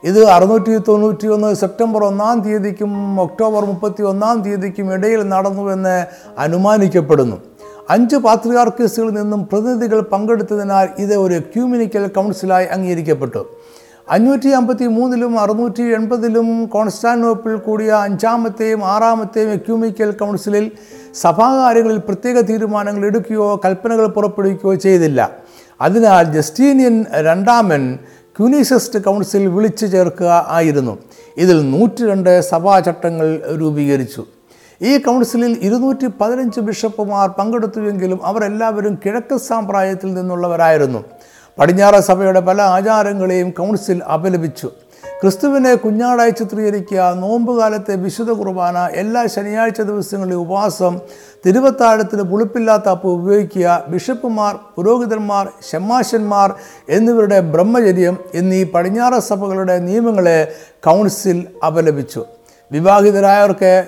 ഇത് 0.04 0.24
അറുന്നൂറ്റി 0.24 0.78
തൊണ്ണൂറ്റി 0.78 1.26
ഒന്ന് 1.26 1.54
സെപ്റ്റംബർ 1.54 2.04
ഒന്നാം 2.04 2.40
തീയതിക്കും 2.40 3.20
ഒക്ടോബർ 3.20 3.64
മുപ്പത്തി 3.64 4.02
ഒന്നാം 4.02 4.42
തീയതിക്കും 4.42 4.94
ഇടയിൽ 4.94 5.28
നടന്നുവെന്ന് 5.28 6.06
അനുമാനിക്കപ്പെടുന്നു. 6.38 7.36
അഞ്ച് 7.90 8.16
പാത്രിയാർക്കീസുകളിൽ 8.16 9.10
നിന്നും 9.10 9.44
പ്രതിനിധികൾ 9.44 10.00
പങ്കെടുത്തതിനാൽ 10.00 10.88
ഇത് 10.98 11.14
ഒരു 11.14 11.38
ക്യൂമിനിക്കൽ 11.38 12.06
കൗൺസിലായി 12.06 12.66
അംഗീകരിക്കപ്പെട്ടു. 12.66 13.46
അഞ്ഞൂറ്റി 14.08 14.48
അമ്പത്തി 14.48 14.86
മൂന്നിലും 14.86 15.40
അറുന്നൂറ്റി 15.40 15.82
എൺപതിലും 15.82 16.66
കോൺസ്റ്റാന്റോപ്പിൾ 16.66 17.56
കൂടിയ 17.56 17.92
അഞ്ചാമത്തെയും 17.92 18.84
ആറാമത്തെയും 18.84 19.50
എക്യൂമിക്കൽ 19.52 20.10
കൗൺസിലിൽ 20.10 20.70
സഭാകാര്യങ്ങളിൽ 21.14 21.96
പ്രത്യേക 21.96 22.40
തീരുമാനങ്ങൾ 22.40 23.06
എടുക്കുകയോ 23.06 23.60
കൽപ്പനകൾ 23.64 24.06
പുറപ്പെടുവിക്കുകയോ 24.06 24.74
ചെയ്തില്ല. 24.74 25.30
അതിനാൽ 25.80 26.22
ജസ്റ്റീനിയൻ 26.22 27.04
രണ്ടാമൻ 27.12 27.98
ക്യൂനിസസ്റ്റ് 28.36 28.98
കൗൺസിൽ 29.04 29.46
വിളിച്ചു 29.46 29.86
ചേർക്കുക 29.86 30.46
ആയിരുന്നു. 30.48 30.98
ഇതിൽ 31.36 31.70
നൂറ്റി 31.70 32.06
രണ്ട് 32.06 32.40
സഭാചട്ടങ്ങൾ 32.40 33.42
രൂപീകരിച്ചു. 33.60 34.24
ഈ 34.82 34.98
കൗൺസിലിൽ 34.98 35.58
ഇരുന്നൂറ്റി 35.62 36.06
പതിനഞ്ച് 36.20 36.60
ബിഷപ്പുമാർ 36.60 37.28
പങ്കെടുത്തുവെങ്കിലും 37.28 38.26
അവരെല്ലാവരും 38.26 38.98
കിഴക്ക് 39.06 39.36
സാമ്പ്രായത്തിൽ 39.36 40.14
നിന്നുള്ളവരായിരുന്നു. 40.14 41.04
പടിഞ്ഞാറ 41.58 41.98
സഭയുടെ 42.00 42.40
പല 42.40 42.62
ആചാരങ്ങളെയും 42.62 43.50
കൗൺസിൽ 43.50 44.02
അപലപിച്ചു. 44.04 44.70
ക്രിസ്തുവിനെ 45.22 45.74
കുഞ്ഞാടായി 45.74 46.30
ചിത്രീകരിക്കുക 46.30 47.14
നോമ്പുകാലത്തെ 47.14 47.94
വിശുദ്ധ 47.96 48.30
കുർബാന 48.30 48.78
എല്ലാ 48.92 49.26
ശനിയാഴ്ച 49.26 49.80
ദിവസങ്ങളിലെ 49.80 50.36
ഉപവാസം 50.36 51.00
തിരുവത്താഴത്തിന് 51.46 52.22
പുളിപ്പില്ലാത്ത 52.22 52.88
അപ്പ് 52.88 53.08
ഉപയോഗിക്കുക 53.08 53.84
ബിഷപ്പുമാർ 53.88 54.54
പുരോഹിതന്മാർ 54.76 55.48
ഷമ്മാശന്മാർ 55.72 56.54
എന്നിവരുടെ 56.88 57.40
ബ്രഹ്മചര്യം 57.40 58.18
എന്നീ 58.34 58.64
പടിഞ്ഞാറ 58.64 59.18
സഭകളുടെ 59.18 59.78
നിയമങ്ങളെ 59.78 60.38
കൗൺസിൽ 60.86 61.46
അപലപിച്ചു. 61.66 62.24
വിവാഹിതരായവർക്ക് 62.72 63.84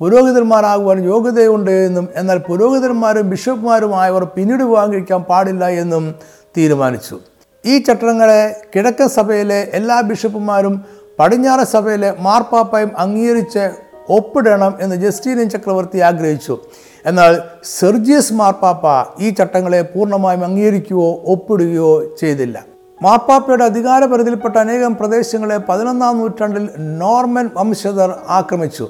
പുരോഹിതന്മാരാകുവാൻ 0.00 1.04
യോഗ്യതയുണ്ട് 1.04 1.70
എന്നും 1.70 2.08
എന്നാൽ 2.14 2.38
പുരോഹിതന്മാരും 2.38 3.30
ബിഷപ്പുമാരുമായവർ 3.30 4.24
പിന്നീട് 4.24 4.62
വിവാഹം 4.62 4.92
കഴിക്കാൻ 4.92 5.20
പാടില്ല 5.20 5.68
എന്നും 5.68 6.14
തീരുമാനിച്ചു. 6.56 7.18
ഈ 7.66 7.78
ചട്ടങ്ങളെ 7.78 8.62
കിഴക്കൻ 8.74 9.08
സഭയിലെ 9.08 9.70
എല്ലാ 9.72 10.00
ബിഷപ്പുമാരും 10.00 10.84
പടിഞ്ഞാറൻ 11.18 11.64
സഭയിലെ 11.64 12.14
മാർപ്പാപ്പയും 12.18 12.90
അംഗീകരിച്ച് 12.98 13.70
ഒപ്പിടണം 14.08 14.74
എന്ന് 14.80 14.96
ജസ്റ്റീനിയൻ 14.96 15.50
ചക്രവർത്തി 15.50 15.98
ആഗ്രഹിച്ചു. 15.98 16.58
എന്നാൽ 17.06 17.40
സെർജിയസ് 17.64 18.32
മാർപ്പാപ്പ 18.32 18.84
ഈ 19.20 19.30
ചട്ടങ്ങളെ 19.30 19.82
പൂർണമായും 19.82 20.44
അംഗീകരിക്കുകയോ 20.44 21.22
ഒപ്പിടുകയോ 21.26 22.16
ചെയ്തില്ല. 22.20 22.64
മാർപ്പാപ്പയുടെ 23.02 23.64
അധികാരപരിധിയിൽപ്പെട്ട 23.64 24.56
അനേകം 24.56 24.96
പ്രദേശങ്ങളെ 24.96 25.56
പതിനൊന്നാം 25.56 26.18
നൂറ്റാണ്ടിൽ 26.18 26.68
നോർമൻ 26.78 27.50
വംശജർ 27.54 28.18
ആക്രമിച്ചു. 28.28 28.88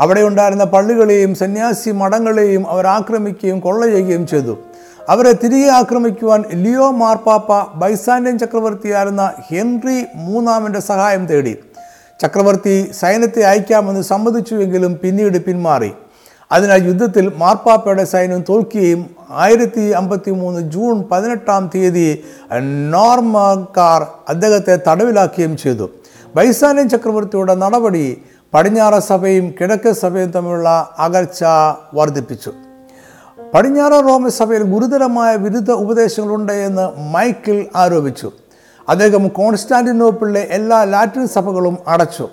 അവിടെ 0.00 0.20
ഉണ്ടായിരുന്ന 0.20 0.64
പള്ളികളെയും 0.64 1.34
സന്യാസി 1.34 1.90
മഠങ്ങളെയും 1.90 2.70
അവർ 2.70 2.86
ആക്രമിക്കുകയും 2.86 3.60
കൊള്ള 3.60 3.86
ചെയ്യുകയും 3.86 4.26
ചെയ്തു. 4.26 4.58
അവരെ 5.08 5.32
തിരികെ 5.32 5.68
ആക്രമിക്കുവാൻ 5.68 6.44
ലിയോ 6.54 6.90
മാർപ്പാപ്പ 6.90 7.78
ബൈസാൻഡ്യൻ 7.78 8.38
ചക്രവർത്തിയായിരുന്ന 8.38 9.32
ഹെൻറി 9.50 10.04
മൂന്നാമന്റെ 10.14 10.80
സഹായം 10.80 11.26
തേടി. 11.26 11.56
ചക്രവർത്തി 12.20 12.92
സൈന്യത്തെ 13.00 13.42
അയക്കാമെന്ന് 13.42 14.02
സമ്മതിച്ചുവെങ്കിലും 14.02 14.98
പിന്നീട് 15.02 15.44
പിന്മാറി. 15.44 15.92
അതിനാൽ 16.52 16.86
യുദ്ധത്തിൽ 16.86 17.32
മാർപ്പാപ്പയുടെ 17.36 18.04
സൈന്യം 18.04 18.44
തോൽക്കുകയും 18.48 19.10
ആയിരത്തി 19.30 19.80
അമ്പത്തി 19.80 20.30
മൂന്ന് 20.30 20.60
ജൂൺ 20.60 21.04
പതിനെട്ടാം 21.12 21.70
തീയതി 21.74 22.24
നോർമക്കാർ 22.90 24.06
അദ്ദേഹത്തെ 24.28 24.78
തടവിലാക്കുകയും 24.88 25.56
ചെയ്തു. 25.56 25.90
ബൈസാനിയൻ 26.36 26.88
ചക്രവർത്തിയുടെ 26.88 27.54
നടപടി 27.54 28.22
പടിഞ്ഞാറ 28.54 28.98
സഭയും 28.98 29.54
കിഴക്കൻ 29.60 29.94
സഭയും 29.94 30.30
തമ്മിലുള്ള 30.30 30.94
അകൽച്ച 30.98 31.44
വർദ്ധിപ്പിച്ചു. 31.94 32.71
പടിഞ്ഞാറ 33.54 33.92
റോമൻ 33.92 34.30
സഭയിൽ 34.30 34.62
ഗുരുതരമായ 34.62 35.36
വിരുദ്ധ 35.36 35.70
ഉപദേശങ്ങളുണ്ട് 35.70 36.52
എന്ന് 36.52 37.14
മൈക്കിൾ 37.14 37.64
ആരോപിച്ചു. 37.76 38.32
അദ്ദേഹം 38.88 39.28
കോൺസ്റ്റാന്റിനോപ്പിളിലെ 39.28 40.40
എല്ലാ 40.40 40.84
ലാറ്റിൻ 40.84 41.28
സഭകളും 41.28 41.78
അടച്ചു. 41.86 42.28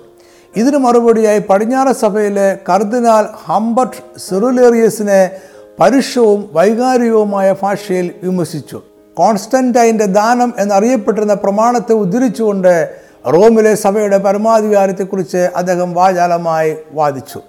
ഇതിന് 0.56 0.78
മറുപടിയായി 0.78 1.40
പടിഞ്ഞാറ 1.40 1.92
സഭയിലെ 1.92 2.60
കർദിനാൾ 2.70 3.28
ഹംബർട്ട് 3.46 4.20
സെറുലേറിയസിനെ 4.30 5.32
പരുഷവും 5.80 6.50
വൈകാരികവുമായ 6.54 7.56
ഭാഷയിൽ 7.62 8.12
വിമർശിച്ചു. 8.24 8.82
കോൺസ്റ്റന്റൈന്റെ 9.18 10.06
ദാനം 10.06 10.54
എന്നറിയപ്പെട്ടിരുന്ന 10.60 11.34
പ്രമാണത്തെ 11.34 11.94
ഉദ്ധരിച്ചുകൊണ്ട് 11.94 12.96
റോമിലെ 13.28 13.76
സഭയുടെ 13.76 14.18
പരമാധികാരത്തെക്കുറിച്ച് 14.18 15.38
അദ്ദേഹം 15.38 15.94
വാചാലമായി 15.94 16.76
വാദിച്ചു. 16.92 17.42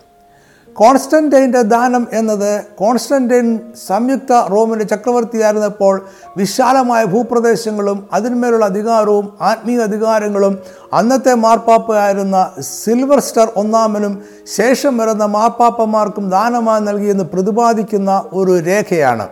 കോൺസ്റ്റന്റൈന്റെ 0.76 1.62
ദാനം 1.62 2.06
എന്നത് 2.12 2.64
കോൺസ്റ്റന്റൈൻ 2.78 3.58
സംയുക്ത 3.86 4.32
റോമിന്റെ 4.32 4.84
ചക്രവർത്തിയായിരുന്നപ്പോൾ 4.84 6.06
വിശാലമായ 6.36 7.04
ഭൂപ്രദേശങ്ങളും 7.04 8.08
അതിന്മേലുള്ള 8.12 8.64
അധികാരവും 8.64 9.38
ആത്മീയ 9.40 9.80
അധികാരങ്ങളും 9.80 10.58
അന്നത്തെ 10.92 11.34
മാർപ്പാപ്പയായിരുന്ന 11.34 12.50
സിൽവർ 12.60 13.20
സ്റ്റാർ 13.20 13.52
ഒന്നാമനും 13.56 14.24
ശേഷം 14.56 14.98
വരുന്ന 14.98 15.24
മാർപ്പാപ്പമാർക്കും 15.24 16.30
ദാനമായി 16.30 16.80
നൽകിയെന്ന് 16.80 17.24
പ്രതിപാദിക്കുന്ന 17.24 18.24
ഒരു 18.32 18.58
രേഖയാണ്. 18.58 19.28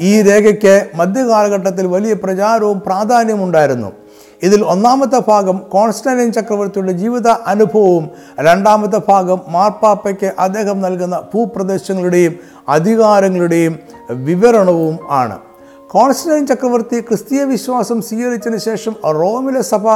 ഈ 0.00 0.22
രേഖയ്ക്ക് 0.22 0.88
മധ്യകാലഘട്ടത്തിൽ 0.94 1.86
വലിയ 1.86 2.14
പ്രചാരവും 2.14 2.80
പ്രാധാന്യവും 2.80 3.44
ഉണ്ടായിരുന്നു 3.44 4.03
ഇതിൽ 4.46 4.60
ഒന്നാമത്തെ 4.64 5.20
ഭാഗം 5.28 5.56
കോൺസ്റ്റന്റൈൻ 5.74 6.30
ചക്രവർത്തിയുടെ 6.32 6.92
ജീവിത 7.02 7.28
അനുഭവവും 7.52 8.04
രണ്ടാമത്തെ 8.38 9.00
ഭാഗം 9.08 9.40
മാർപ്പാപ്പയ്ക്ക് 9.48 10.30
അദ്ദേഹം 10.38 10.78
നൽകുന്ന 10.80 11.16
ഭൂപ്രദേശങ്ങളുടെയും 11.34 12.34
അധികാരങ്ങളുടെയും 12.68 13.74
വിവരണവും 14.28 14.98
ആണ്. 15.10 15.38
കോൺസ്റ്റന്റൈൻ 15.90 16.46
ചക്രവർത്തി 16.46 17.00
ക്രിസ്തീയ 17.00 17.42
വിശ്വാസം 17.44 17.98
സ്വീകരിച്ചതിന് 18.02 18.60
ശേഷം 18.68 18.94
റോമിലെ 19.20 19.62
സഭ 19.72 19.86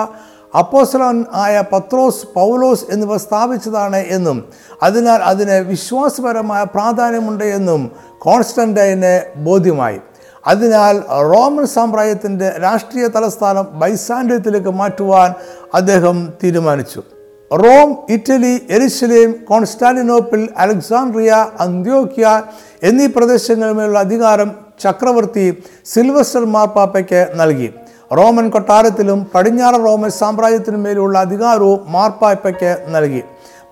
അപ്പോസ്ലൻ 0.59 1.17
ആയ 1.35 1.55
പത്രോസ് 1.73 2.27
പൗലോസ് 2.35 2.85
എന്നിവ 2.93 3.17
സ്ഥാപിച്ചതാണ് 3.17 4.01
എന്നും 4.17 4.39
അതിനാൽ 4.83 5.21
അതിന് 5.31 5.57
വിശ്വാസപരമായ 5.73 6.63
പ്രാധാന്യമുണ്ട് 6.75 7.45
എന്നും 7.59 7.83
കോൺസ്റ്റന്റൈന് 8.19 9.13
ബോധ്യമായി. 9.37 9.99
അതിനാൽ 10.47 10.99
റോമൻ 11.33 11.67
സാമ്രാജ്യത്തിന്റെ 11.67 12.49
രാഷ്ട്രീയ 12.49 13.07
തലസ്ഥാനം 13.07 13.67
ബൈസാൻഡ്യത്തിലേക്ക് 13.73 14.69
മാറ്റുവാൻ 14.69 15.35
അദ്ദേഹം 15.75 16.33
തീരുമാനിച്ചു. 16.45 17.03
റോം 17.53 17.97
ഇറ്റലി 18.11 18.67
എരിശലേം 18.71 19.45
കോൺസ്റ്റാന്റിനോപ്പിൾ 19.45 20.49
അലക്സാണ്ട്രിയ 20.57 21.47
അന്ത്യോക്യ 21.61 22.43
എന്നീ 22.83 23.07
പ്രദേശങ്ങളിലുള്ള 23.07 23.99
അധികാരം 23.99 24.51
ചക്രവർത്തി 24.83 25.63
സിൽവസ്റ്റർ 25.85 26.45
മാർപ്പാപ്പയ്ക്ക് 26.45 27.29
നൽകി. 27.35 27.75
റോമൻ 28.17 28.49
കൊട്ടാരത്തിലും 28.49 29.27
പടിഞ്ഞാറ് 29.35 29.75
റോമൻ 29.75 30.11
സാമ്രാജ്യത്തിനുമേലുള്ള 30.11 31.19
അധികാരവും 31.19 31.93
മാർപ്പാപ്പയ്ക്ക് 31.93 32.79
നൽകി. 32.89 33.23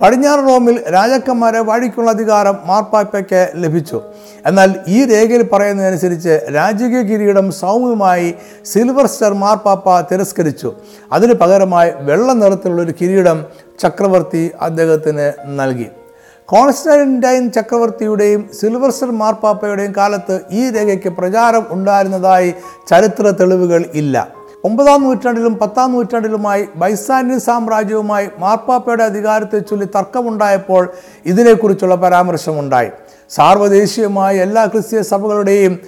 പടിഞ്ഞാറ് 0.02 0.48
റോമിൽ 0.48 0.85
രാജാക്കന്മാരെ 0.92 1.61
വാഴിക്കുള്ള 1.61 2.11
അധികാരം 2.11 2.56
മാർപ്പാപ്പയ്ക്ക് 2.66 3.52
ലഭിച്ചു. 3.54 4.00
എന്നാൽ 4.46 4.74
ഈ 4.88 5.04
രേഖയിൽ 5.04 5.48
പറയുന്നതനുസരിച്ച് 5.52 6.40
രാജകീയ 6.54 7.02
കിരീടം 7.02 7.52
സൗമ്യമായി 7.52 8.35
സിൽവർ 8.64 9.06
സ്റ്റാർ 9.06 9.32
മാർപ്പാപ്പ 9.32 10.00
തിരസ്കരിച്ചു. 10.00 10.72
അതിന് 11.12 11.35
പകരമായി 11.35 11.90
വെള്ള 12.00 12.32
നിറത്തിലുള്ള 12.32 12.82
ഒരു 12.82 12.94
കിരീടം 13.00 13.44
ചക്രവർത്തി 13.80 14.50
അദ്ദേഹത്തിന് 14.61 15.32
നൽകി. 15.61 15.88
കോൺസ്റ്റന്റൈൻ 16.46 17.50
ചക്രവർത്തിയുടെയും 17.50 18.50
സിൽവർ 18.61 18.90
സ്റ്റാർ 18.90 19.11
മാർപ്പാപ്പയുടെയും 19.11 19.94
കാലത്ത് 19.96 20.40
ഈ 20.50 20.70
രേഖയ്ക്ക് 20.70 21.09
പ്രചാരം 21.09 21.66
ഉണ്ടായിരുന്നതായി 21.70 22.54
ചരിത്ര 22.88 23.30
തെളിവുകൾ 23.30 23.85
ഇല്ല. 23.94 24.36
ഒമ്പതാം 24.64 25.03
നൂറ്റാണ്ടിലും 25.03 25.55
പത്താം 25.55 25.92
നൂറ്റാണ്ടിലുമായി 25.92 26.69
ബൈസാന്യൻ 26.77 27.40
സാമ്രാജ്യവുമായി 27.40 28.29
മാർപ്പാപ്പയുടെ 28.38 29.05
അധികാരത്തെ 29.05 29.59
ചൊല്ലി 29.59 29.87
തർക്കമുണ്ടായപ്പോൾ 29.87 30.88
ഇതിനെക്കുറിച്ചുള്ള 31.27 31.95
പരാമർശമുണ്ടായി. 31.95 32.90
സാർവദേശീയമായ 33.31 34.37
എല്ലാ 34.37 34.66
ക്രിസ്തീയ 34.66 35.03
സഭകളുടെയും 35.03 35.79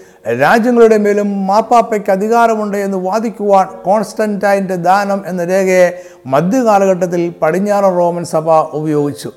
രാജ്യങ്ങളുടെ 0.41 0.97
മേലും 0.97 1.47
മാർപ്പാപ്പയ്ക്ക് 1.47 2.11
അധികാരമുണ്ട് 2.11 2.77
എന്ന് 2.77 2.99
വാദിക്കുവാൻ 2.99 3.67
കോൺസ്റ്റന്റൈന്റെ 3.85 4.77
ദാനം 4.77 5.23
എന്ന 5.27 5.45
രേഖയെ 5.45 6.03
മധ്യകാലഘട്ടത്തിൽ 6.27 7.35
പടിഞ്ഞാറൻ 7.43 7.97
റോമൻ 7.97 8.25
സഭ 8.25 8.51
ഉപയോഗിച്ചു. 8.51 9.31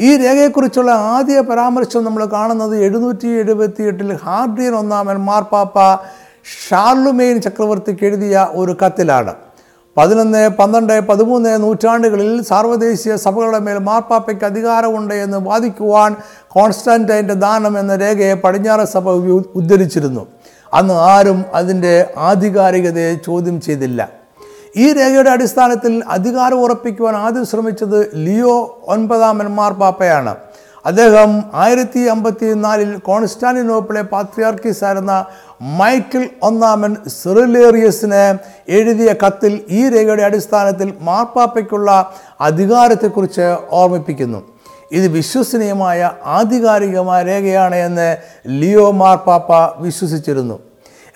ഈ 0.00 0.16
രേഖയെക്കുറിച്ചുള്ള 0.16 0.90
ആദ്യ 0.90 1.40
പരാമർശം 1.40 2.04
നമ്മൾ 2.04 2.24
കാണുന്നത് 2.24 2.76
എഴുന്നൂറ്റി 2.84 3.28
എഴുപത്തി 3.28 3.82
എട്ടിൽ 3.82 4.16
ഹാർഡിയൻ 4.24 4.74
ഒന്നാമൻ 4.74 5.16
മാർപ്പാപ്പ 5.16 5.78
ഷാർലുമെയിൻ 6.44 7.40
ചക്രവർത്തിക്ക് 7.40 8.04
എഴുതിയ 8.04 8.48
ഒരു 8.50 8.76
കത്തിലാണ്. 8.84 9.34
പതിനൊന്ന് 9.96 10.48
പന്ത്രണ്ട് 10.48 11.00
പതിമൂന്ന് 11.00 11.62
നൂറ്റാണ്ടുകളിൽ 11.62 12.42
സാർവദേശീയ 12.42 13.16
സഭകളുടെ 13.16 13.58
മേൽ 13.58 13.78
മാർപ്പാപ്പയ്ക്ക് 13.78 14.44
അധികാരമുണ്ട് 14.44 15.14
എന്ന് 15.14 15.38
വാദിക്കുവാൻ 15.38 16.16
കോൺസ്റ്റാന്റൈന്റെ 16.48 17.34
ദാനം 17.34 17.78
എന്ന 17.78 17.96
രേഖയെ 17.96 18.34
പടിഞ്ഞാറ് 18.34 18.84
സഭ 18.84 19.08
ഉദ്ധരിച്ചിരുന്നു. 19.54 20.26
അന്ന് 20.74 20.94
ആരും 20.94 21.44
അതിന്റെ 21.54 22.14
ആധികാരികതയെ 22.16 23.14
ചോദ്യം 23.14 23.60
ചെയ്തില്ല. 23.60 24.08
ഈ 24.76 24.92
രേഖയുടെ 24.92 25.30
അടിസ്ഥാനത്തിൽ 25.30 26.02
അധികാരം 26.08 26.60
ഉറപ്പിക്കുവാൻ 26.60 27.16
ആദ്യം 27.16 27.46
ശ്രമിച്ചത് 27.46 28.16
ലിയോ 28.16 28.84
ഒൻപതാമൻ 28.88 29.46
മാർപ്പാപ്പയാണ്. 29.46 30.36
അദ്ദേഹം 30.86 31.42
ആയിരത്തി 31.54 32.00
അമ്പത്തി 32.00 32.54
നാലിൽ 32.54 32.96
കോൺസ്റ്റാന്റിനോപ്പിളെ 32.96 34.02
പാത്രിയാർക്കീസ് 34.02 34.84
ആയിരുന്ന 34.84 35.24
മൈക്കിൾ 35.62 36.28
ഒന്നാമൻ 36.42 36.96
സെറിലേറിയസിന് 37.22 38.38
എഴുതിയ 38.68 39.14
കത്തിൽ 39.26 39.60
ഈ 39.68 39.88
രേഖയുടെ 39.88 40.22
അടിസ്ഥാനത്തിൽ 40.22 40.94
മാർപ്പാപ്പയ്ക്കുള്ള 41.00 42.12
അധികാരത്തെക്കുറിച്ച് 42.40 43.56
ഓർമ്മിപ്പിക്കുന്നു. 43.70 44.42
ഇത് 44.92 45.08
വിശ്വസനീയമായ 45.08 46.10
ആധികാരികമായ 46.24 47.22
രേഖയാണ് 47.22 47.74
എന്ന് 47.74 48.16
ലിയോ 48.46 48.90
മാർപ്പാപ്പ 48.90 49.52
വിശ്വസിച്ചിരുന്നു. 49.82 50.58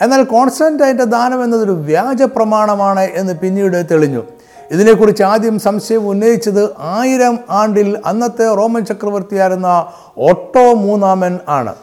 എന്നാൽ 0.00 0.22
കോൺസ്റ്റന്റൈന്റെ 0.22 1.04
ദാനം 1.04 1.44
എന്നതൊരു 1.44 1.72
വ്യാജ 1.72 2.22
പ്രമാണമാണ് 2.22 3.00
എന്ന് 3.00 3.34
പിന്നീട് 3.34 3.86
തെളിഞ്ഞു. 3.90 4.22
ഇതിനെക്കുറിച്ച് 4.70 5.22
ആദ്യം 5.22 5.58
സംശയം 5.58 6.08
ഉന്നയിച്ചത് 6.08 6.74
ആയിരം 6.78 7.38
ആണ്ടിൽ 7.50 8.02
അന്നത്തെ 8.06 8.54
റോമൻ 8.54 8.84
ചക്രവർത്തിയായിരുന്ന 8.84 9.86
ഒട്ടോ 10.16 10.74
മൂന്നാമൻ 10.74 11.38
ആണ്. 11.48 11.74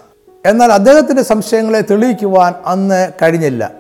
എന്നാൽ 0.46 0.72
അദ്ദേഹത്തിന്റെ 0.72 1.24
സംശയങ്ങളെ 1.24 1.82
തെളിയിക്കുവാൻ 1.82 2.54
അന്ന് 2.66 3.12
കഴിഞ്ഞില്ല. 3.22 3.72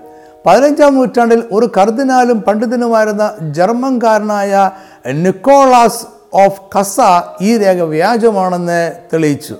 പതിനഞ്ചാം 0.46 0.96
നൂറ്റാണ്ടിൽ 0.96 1.44
ഒരു 1.52 1.72
കർദിനാലും 1.78 2.42
പണ്ഡിതനുമായിരുന്ന 2.42 3.34
ജർമ്മൻകാരനായ 3.42 4.72
നിക്കോളാസ് 5.14 6.06
ഓഫ് 6.34 6.62
കസ 6.76 6.98
ഈ 7.42 7.58
രേഖ 7.58 7.82
വ്യാജമാണെന്ന് 7.82 8.92
തെളിയിച്ചു. 9.14 9.56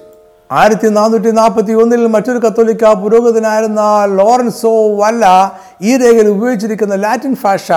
ആയിരത്തി 0.52 0.88
നാനൂറ്റി 0.88 1.32
നാൽപ്പത്തി 1.32 1.74
ഒന്നിൽ 1.74 2.08
മറ്റൊരു 2.08 2.38
കത്തോലിക്ക 2.38 2.94
പുരോഗതിനായിരുന്ന 2.94 3.82
ലോറൻസോ 4.06 4.96
വല്ല 4.96 5.26
ഈ 5.82 5.98
രേഖയിൽ 5.98 6.28
ഉപയോഗിച്ചിരിക്കുന്ന 6.28 6.96
ലാറ്റിൻ 6.96 7.36
ഭാഷ 7.44 7.72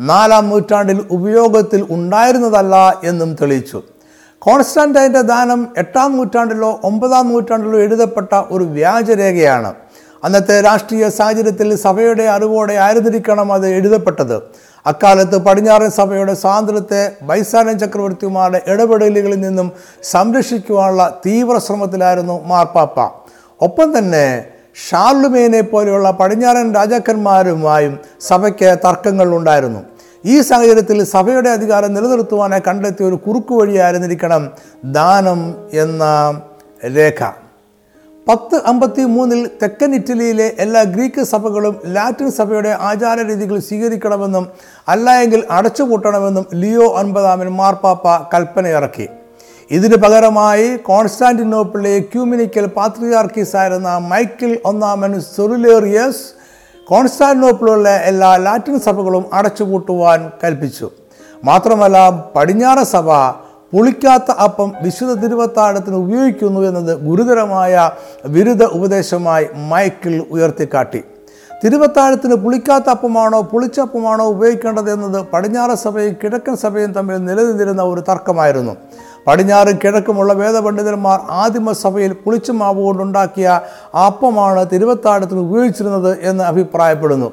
നാലാം 0.00 0.48
നൂറ്റാണ്ടിൽ 0.48 1.06
ഉപയോഗത്തിൽ 1.10 1.86
ഉണ്ടായിരുന്നതല്ല 1.90 3.00
എന്നും 3.04 3.34
തെളിയിച്ചു. 3.34 3.82
കോൺസ്റ്റാന്റൈന്റെ 4.38 5.20
ദാനം 5.20 5.68
എട്ടാം 5.78 6.16
നൂറ്റാണ്ടിലോ 6.16 6.80
ഒമ്പതാം 6.84 7.28
നൂറ്റാണ്ടിലോ 7.28 7.78
എഴുതപ്പെട്ട 7.78 8.34
ഒരു 8.50 8.64
വ്യാജരേഖയാണ്. 8.64 9.74
അന്നത്തെ 10.24 10.60
രാഷ്ട്രീയ 10.60 11.08
സാഹചര്യത്തിൽ 11.08 11.76
സഭയുടെ 11.76 12.22
അറിവോടെ 12.22 12.74
ആയിരുന്നിരിക്കണം 12.74 13.52
അത് 13.52 13.66
എഴുതപ്പെട്ടത്. 13.68 14.42
അക്കാലത്ത് 14.86 15.38
പടിഞ്ഞാറൻ 15.38 15.90
സഭയുടെ 15.90 16.34
സ്വാതന്ത്ര്യത്തെ 16.34 17.12
ബൈസാനൻ 17.22 17.78
ചക്രവർത്തിമാരുടെ 17.78 18.62
ഇടപെടലുകളിൽ 18.66 19.40
നിന്നും 19.40 19.72
സംരക്ഷിക്കുവാനുള്ള 20.02 21.20
തീവ്ര 21.26 21.58
ശ്രമത്തിലായിരുന്നു 21.58 22.44
മാർപ്പാപ്പ. 22.44 23.00
ഒപ്പം 23.60 23.98
തന്നെ 23.98 24.44
ഷാർലുമേനെ 24.90 25.60
പോലെയുള്ള 25.60 26.10
പടിഞ്ഞാറൻ 26.10 26.74
രാജാക്കന്മാരുമായും 26.74 27.98
സഭയ്ക്ക് 28.20 28.78
തർക്കങ്ങൾ 28.84 29.36
ഉണ്ടായിരുന്നു. 29.36 29.93
ഈ 30.24 30.40
സാഹചര്യത്തിൽ 30.40 31.04
സഭയുടെ 31.04 31.50
അധികാരം 31.50 31.94
നിലനിർത്തുവാനായി 31.94 32.62
കണ്ടെത്തിയ 32.68 33.06
ഒരു 33.06 33.14
കുറുക്കു 33.14 33.54
വഴിയായിരുന്നിരിക്കണം 33.54 34.42
ദാനം 34.84 35.40
എന്ന 35.72 36.04
രേഖ. 36.96 37.20
പത്ത് 38.28 38.56
അമ്പത്തി 38.66 39.02
മൂന്നിൽ 39.04 39.50
തെക്കൻ 39.62 39.94
ഇറ്റലിയിലെ 39.94 40.52
എല്ലാ 40.58 40.82
ഗ്രീക്ക് 40.82 41.22
സഭകളും 41.22 41.80
ലാറ്റിൻ 41.86 42.30
സഭയുടെ 42.30 42.68
ആചാര 42.68 43.22
രീതികൾ 43.22 43.58
സ്വീകരിക്കണമെന്നും 43.58 44.48
അല്ലായെങ്കിൽ 44.88 45.44
അടച്ചുപൂട്ടണമെന്നും 45.50 46.46
ലിയോ 46.54 46.86
ഒൻപതാമൻ 47.00 47.48
മാർപ്പാപ്പ 47.48 48.06
കൽപ്പനയിറക്കി. 48.34 49.06
ഇതിന് 49.70 49.96
പകരമായി 49.96 50.76
കോൺസ്റ്റാന്റിനോപ്പിളിലെ 50.76 51.98
ക്യൂമിനിക്കൽ 52.00 52.66
പാത്രിയാർക്കീസ് 52.66 53.56
ആയിരുന്ന 53.56 53.98
മൈക്കിൾ 53.98 54.58
ഒന്നാമൻ 54.64 55.20
സൊറിലേറിയസ് 55.20 56.24
കോൺസ്റ്റാന്റിനോപ്പിളിലെ 56.90 57.94
എല്ലാ 58.10 58.36
ലാറ്റിൻ 58.36 58.80
സഭകളും 58.80 59.24
അടച്ചുപൂട്ടുവാൻ 59.32 60.30
കൽപ്പിച്ചു. 60.42 60.90
മാത്രമല്ല 61.44 61.98
പടിഞ്ഞാറ 62.36 62.82
സഭ 62.82 63.08
പുളിക്കാത്ത 63.72 64.30
അപ്പം 64.30 64.72
വിശുദ്ധ 64.82 65.12
തിരുവത്താഴത്തിന് 65.22 65.96
ഉപയോഗിക്കുന്നു 65.96 66.60
എന്നത് 66.60 66.92
ഗുരുതരമായ 67.06 67.90
വിരുദ്ധ 68.26 68.64
ഉപദേശമായി 68.64 69.46
മൈക്കിൾ 69.70 70.14
ഉയർത്തിക്കാട്ടി. 70.30 71.02
തിരുവത്താഴത്തിന് 71.64 72.34
പുളിക്കാത്ത 72.34 72.88
അപ്പമാണോ 72.90 73.42
പുളിച്ചപ്പമാണോ 73.42 74.24
ഉപയോഗിക്കേണ്ടത് 74.24 74.92
എന്നത് 74.92 75.26
പടിഞ്ഞാറ 75.32 75.74
സഭയും 75.74 76.16
കിഴക്കൻ 76.22 76.56
സഭയും 76.56 76.92
തമ്മിൽ 76.92 77.16
നിലനിന്നിരുന്ന 77.16 77.82
ഒരു 77.82 78.00
തർക്കമായിരുന്നു. 78.00 78.76
പടിഞ്ഞാറും 79.26 79.76
കിഴക്കുമുള്ള 79.84 80.32
വേദപണ്ഡിതന്മാർ 80.32 81.20
ആദിമസഭയിൽ 81.30 82.12
പുളിച്ചുമാവ് 82.12 82.32
പുളിച്ച 82.34 82.50
മാവ് 82.50 82.82
കൊണ്ടുണ്ടാക്കിയ 82.82 83.60
അപ്പമാണ് 84.06 84.66
തിരുവത്താടത്തിൽ 84.72 85.38
ഉപയോഗിച്ചിരുന്നത് 85.38 86.18
എന്ന് 86.22 86.44
അഭിപ്രായപ്പെടുന്നു. 86.44 87.32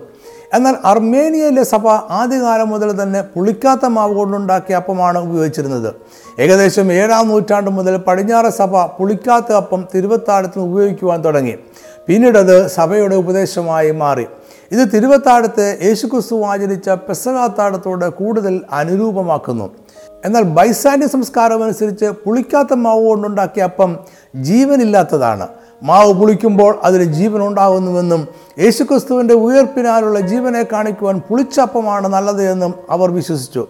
എന്നാൽ 0.54 0.76
അർമേനിയയിലെ 0.86 1.64
സഭ 1.64 1.88
ആദ്യകാലം 1.88 2.70
മുതൽ 2.70 3.04
തന്നെ 3.04 3.22
പുളിക്കാത്ത 3.22 3.86
മാവ് 3.86 4.14
കൊണ്ടുണ്ടാക്കിയ 4.16 4.76
അപ്പമാണ് 4.76 5.18
ഉപയോഗിച്ചിരുന്നത്. 5.18 5.94
ഏകദേശം 6.40 6.94
ഏഴാം 6.94 7.28
നൂറ്റാണ്ട് 7.28 7.70
മുതൽ 7.70 7.98
പടിഞ്ഞാറ് 7.98 8.50
സഭ 8.50 8.86
പുളിക്കാത്ത 8.86 9.52
അപ്പം 9.52 9.88
തിരുവത്താഴത്തിന് 9.96 10.64
ഉപയോഗിക്കുവാൻ 10.64 11.26
തുടങ്ങി. 11.26 11.56
പിന്നീടത് 12.08 12.68
സഭയുടെ 12.68 13.16
ഉപദേശമായി 13.16 13.92
മാറി. 13.92 14.26
ഇത് 14.72 14.92
തിരുവത്താടത്തെ 14.94 15.78
യേശുക്രിസ്തു 15.84 16.44
ആചരിച്ച 16.44 16.90
പെസകാത്താഴത്തോട് 16.90 18.10
കൂടുതൽ 18.10 18.62
അനുരൂപമാക്കുന്നു. 18.72 19.70
എന്നാൽ 20.26 20.44
ബൈസാന്യ 20.44 21.08
സംസ്കാരം 21.08 21.64
അനുസരിച്ച് 21.64 22.06
പുളിക്കാത്ത 22.06 22.74
മാവ് 22.74 23.06
കൊണ്ടുണ്ടാക്കിയ 23.06 23.64
അപ്പം 23.64 23.98
ജീവനില്ലാത്തതാണ്. 24.36 25.48
മാവ് 25.84 26.14
പുളിക്കുമ്പോൾ 26.14 26.80
അതിന് 26.84 27.04
ജീവൻ 27.04 27.42
ഉണ്ടാകുന്നുവെന്നും 27.48 28.28
യേശുക്രിസ്തുവിന്റെ 28.60 29.34
ഉയർപ്പിനാലുള്ള 29.34 30.20
ജീവനെ 30.20 30.64
കാണിക്കുവാൻ 30.64 31.22
പുളിച്ചപ്പമാണ് 31.30 32.08
നല്ലത് 32.08 32.52
എന്നും 32.52 32.74
അവർ 32.90 33.12
വിശ്വസിച്ചു. 33.12 33.68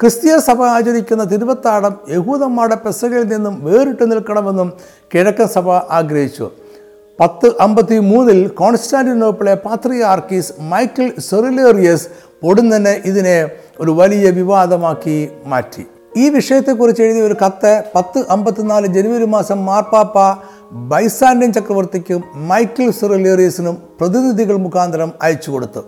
ക്രിസ്തീയ 0.00 0.38
സഭ 0.38 0.62
ആചരിക്കുന്ന 0.62 1.24
തിരുവത്താടം 1.24 1.94
യഹൂദന്മാരുടെ 2.10 2.74
പെസകയിൽ 2.74 3.26
നിന്നും 3.28 3.64
വേറിട്ട് 3.64 4.10
നിൽക്കണമെന്നും 4.12 4.72
കിഴക്കൻ 5.14 5.48
സഭ 5.48 5.70
ആഗ്രഹിച്ചു. 5.70 6.50
പത്ത് 7.20 7.52
അമ്പത്തി 7.60 7.98
മൂന്നിൽ 7.98 8.48
കോൺസ്റ്റാന്റിനോപ്പിളെ 8.48 9.54
പാത്രിയാർക്കീസ് 9.54 10.52
മൈക്കിൾ 10.60 11.12
സെറിലേറിയസ് 11.30 12.08
പൊടുന്നനെ 12.42 13.02
ഇതിനെ 13.04 13.50
ഒരു 13.80 13.90
വലിയ 13.90 14.30
വിവാദമാക്കി 14.30 15.28
മാറ്റി. 15.46 15.86
ഈ 16.16 16.28
വിഷയത്തെക്കുറിച്ച് 16.28 17.02
എഴുതിയ 17.02 17.22
ഒരു 17.22 17.36
കത്ത് 17.46 17.84
പത്ത് 17.94 18.24
അമ്പത്തിനാല് 18.30 18.86
ജനുവരി 18.86 19.24
മാസം 19.24 19.66
മാർപ്പാപ്പ 19.66 20.18
ബൈസാൻഡ്യൻ 20.72 21.52
ചക്രവർത്തിക്കും 21.52 22.22
മൈക്കിൾ 22.34 22.90
സെറിലേറിയസിനും 22.90 23.78
പ്രതിനിധികൾ 24.00 24.56
മുഖാന്തരം 24.56 25.12
അയച്ചു 25.22 25.50
കൊടുത്തു. 25.50 25.84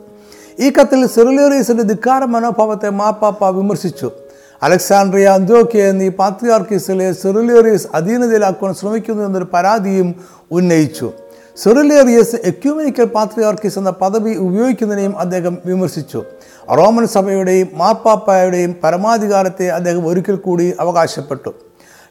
ഈ 0.61 0.71
കത്തിൽ 0.71 1.07
സെറിലേറിയസിന്റെ 1.07 1.83
ധിക്കാര 1.83 2.25
മനോഭാവത്തെ 2.25 2.91
മാർപ്പാപ്പ 2.91 3.49
വിമർശിച്ചു. 3.49 4.11
അലക്സാണ്ട്രിയ 4.62 5.27
അന്ത്യോക്കിയ 5.27 5.89
എന്നീ 5.89 6.09
പാത്രിയാർക്കീസിലെ 6.09 7.12
സെറിലേറിയസ് 7.12 7.89
അധീനതയിലാക്കുവാൻ 7.95 8.75
ശ്രമിക്കുന്നു 8.75 9.23
എന്നൊരു 9.23 9.49
പരാതിയും 9.55 10.15
ഉന്നയിച്ചു. 10.51 11.12
സെറിലേറിയസ് 11.62 12.37
എക്യൂമിനിക്കൽ 12.45 13.05
പാത്രിയാർക്കീസ് 13.05 13.79
എന്ന 13.79 13.91
പദവി 13.91 14.35
ഉപയോഗിക്കുന്നതിനെയും 14.35 15.19
അദ്ദേഹം 15.19 15.59
വിമർശിച്ചു. 15.67 16.23
റോമൻ 16.75 17.07
സഭയുടെയും 17.07 17.69
മാർപ്പാപ്പായുടെയും 17.75 18.77
പരമാധികാരത്തെ 18.85 19.69
അദ്ദേഹം 19.69 20.07
ഒരിക്കൽ 20.09 20.37
കൂടി 20.37 20.77
അവകാശപ്പെട്ടു. 20.81 21.55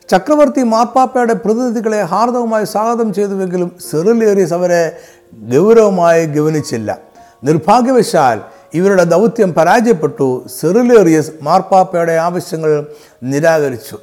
ചക്രവർത്തി 0.10 0.63
മാർപ്പാപ്പയുടെ 0.63 1.34
പ്രതിനിധികളെ 1.34 2.02
ഹാർദവുമായി 2.02 2.65
സ്വാഗതം 2.65 3.13
ചെയ്തുവെങ്കിലും 3.13 3.72
സെറിലേറിയസ് 3.91 4.54
അവരെ 4.54 4.98
ഗൗരവമായി 5.34 6.26
ഗവനിച്ചില്ല. 6.26 6.98
നിർഭാഗ്യവശാൽ 7.44 8.41
ഇവരുടെ 8.74 9.04
ദൗത്യം 9.04 9.54
പരാജയപ്പെട്ടു. 9.54 10.46
സെറിലേറിയസ് 10.62 11.32
മാർപ്പാപ്പയുടെ 11.41 12.12
ആവശ്യങ്ങൾ 12.12 12.86
നിരാകരിച്ചു. 13.24 13.98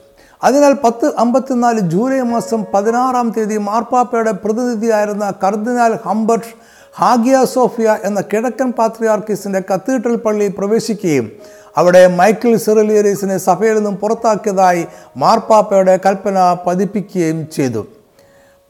അതിനാൽ 0.44 0.72
പത്ത് 0.72 1.12
അമ്പത്തിനാല് 1.18 1.80
ജൂലൈ 1.80 2.20
മാസം 2.20 2.64
പതിനാറാം 2.74 3.34
തീയതി 3.36 3.56
മാർപ്പാപ്പയുടെ 3.56 4.32
പ്രതിനിധിയായിരുന്ന 4.32 5.32
കർദിനാൾ 5.44 5.98
ഹംബർട്ട് 6.06 6.61
ഹാഗിയ 6.94 7.44
സോഫിയ 7.44 7.98
എന്ന 8.04 8.20
കിഴക്കൻ 8.20 8.72
പാത്രിയാർക്കിസിന്റെ 8.72 9.62
കത്തീഡ്രൽ 9.70 10.16
പള്ളിയിൽ 10.16 10.52
പ്രവേശിക്കുകയും 10.58 11.32
അവിടെ 11.76 12.06
മൈക്കിൾ 12.06 12.56
സിറലിയറീസിനെ 12.56 13.38
സഭയിൽ 13.38 13.74
നിന്നും 13.74 13.96
പുറത്താക്കിയതായി 13.96 14.86
മാർപ്പാപ്പയുടെ 15.16 16.00
കൽപ്പന 16.06 16.56
പതിപ്പിക്കുകയും 16.66 17.48
ചെയ്തു. 17.56 17.86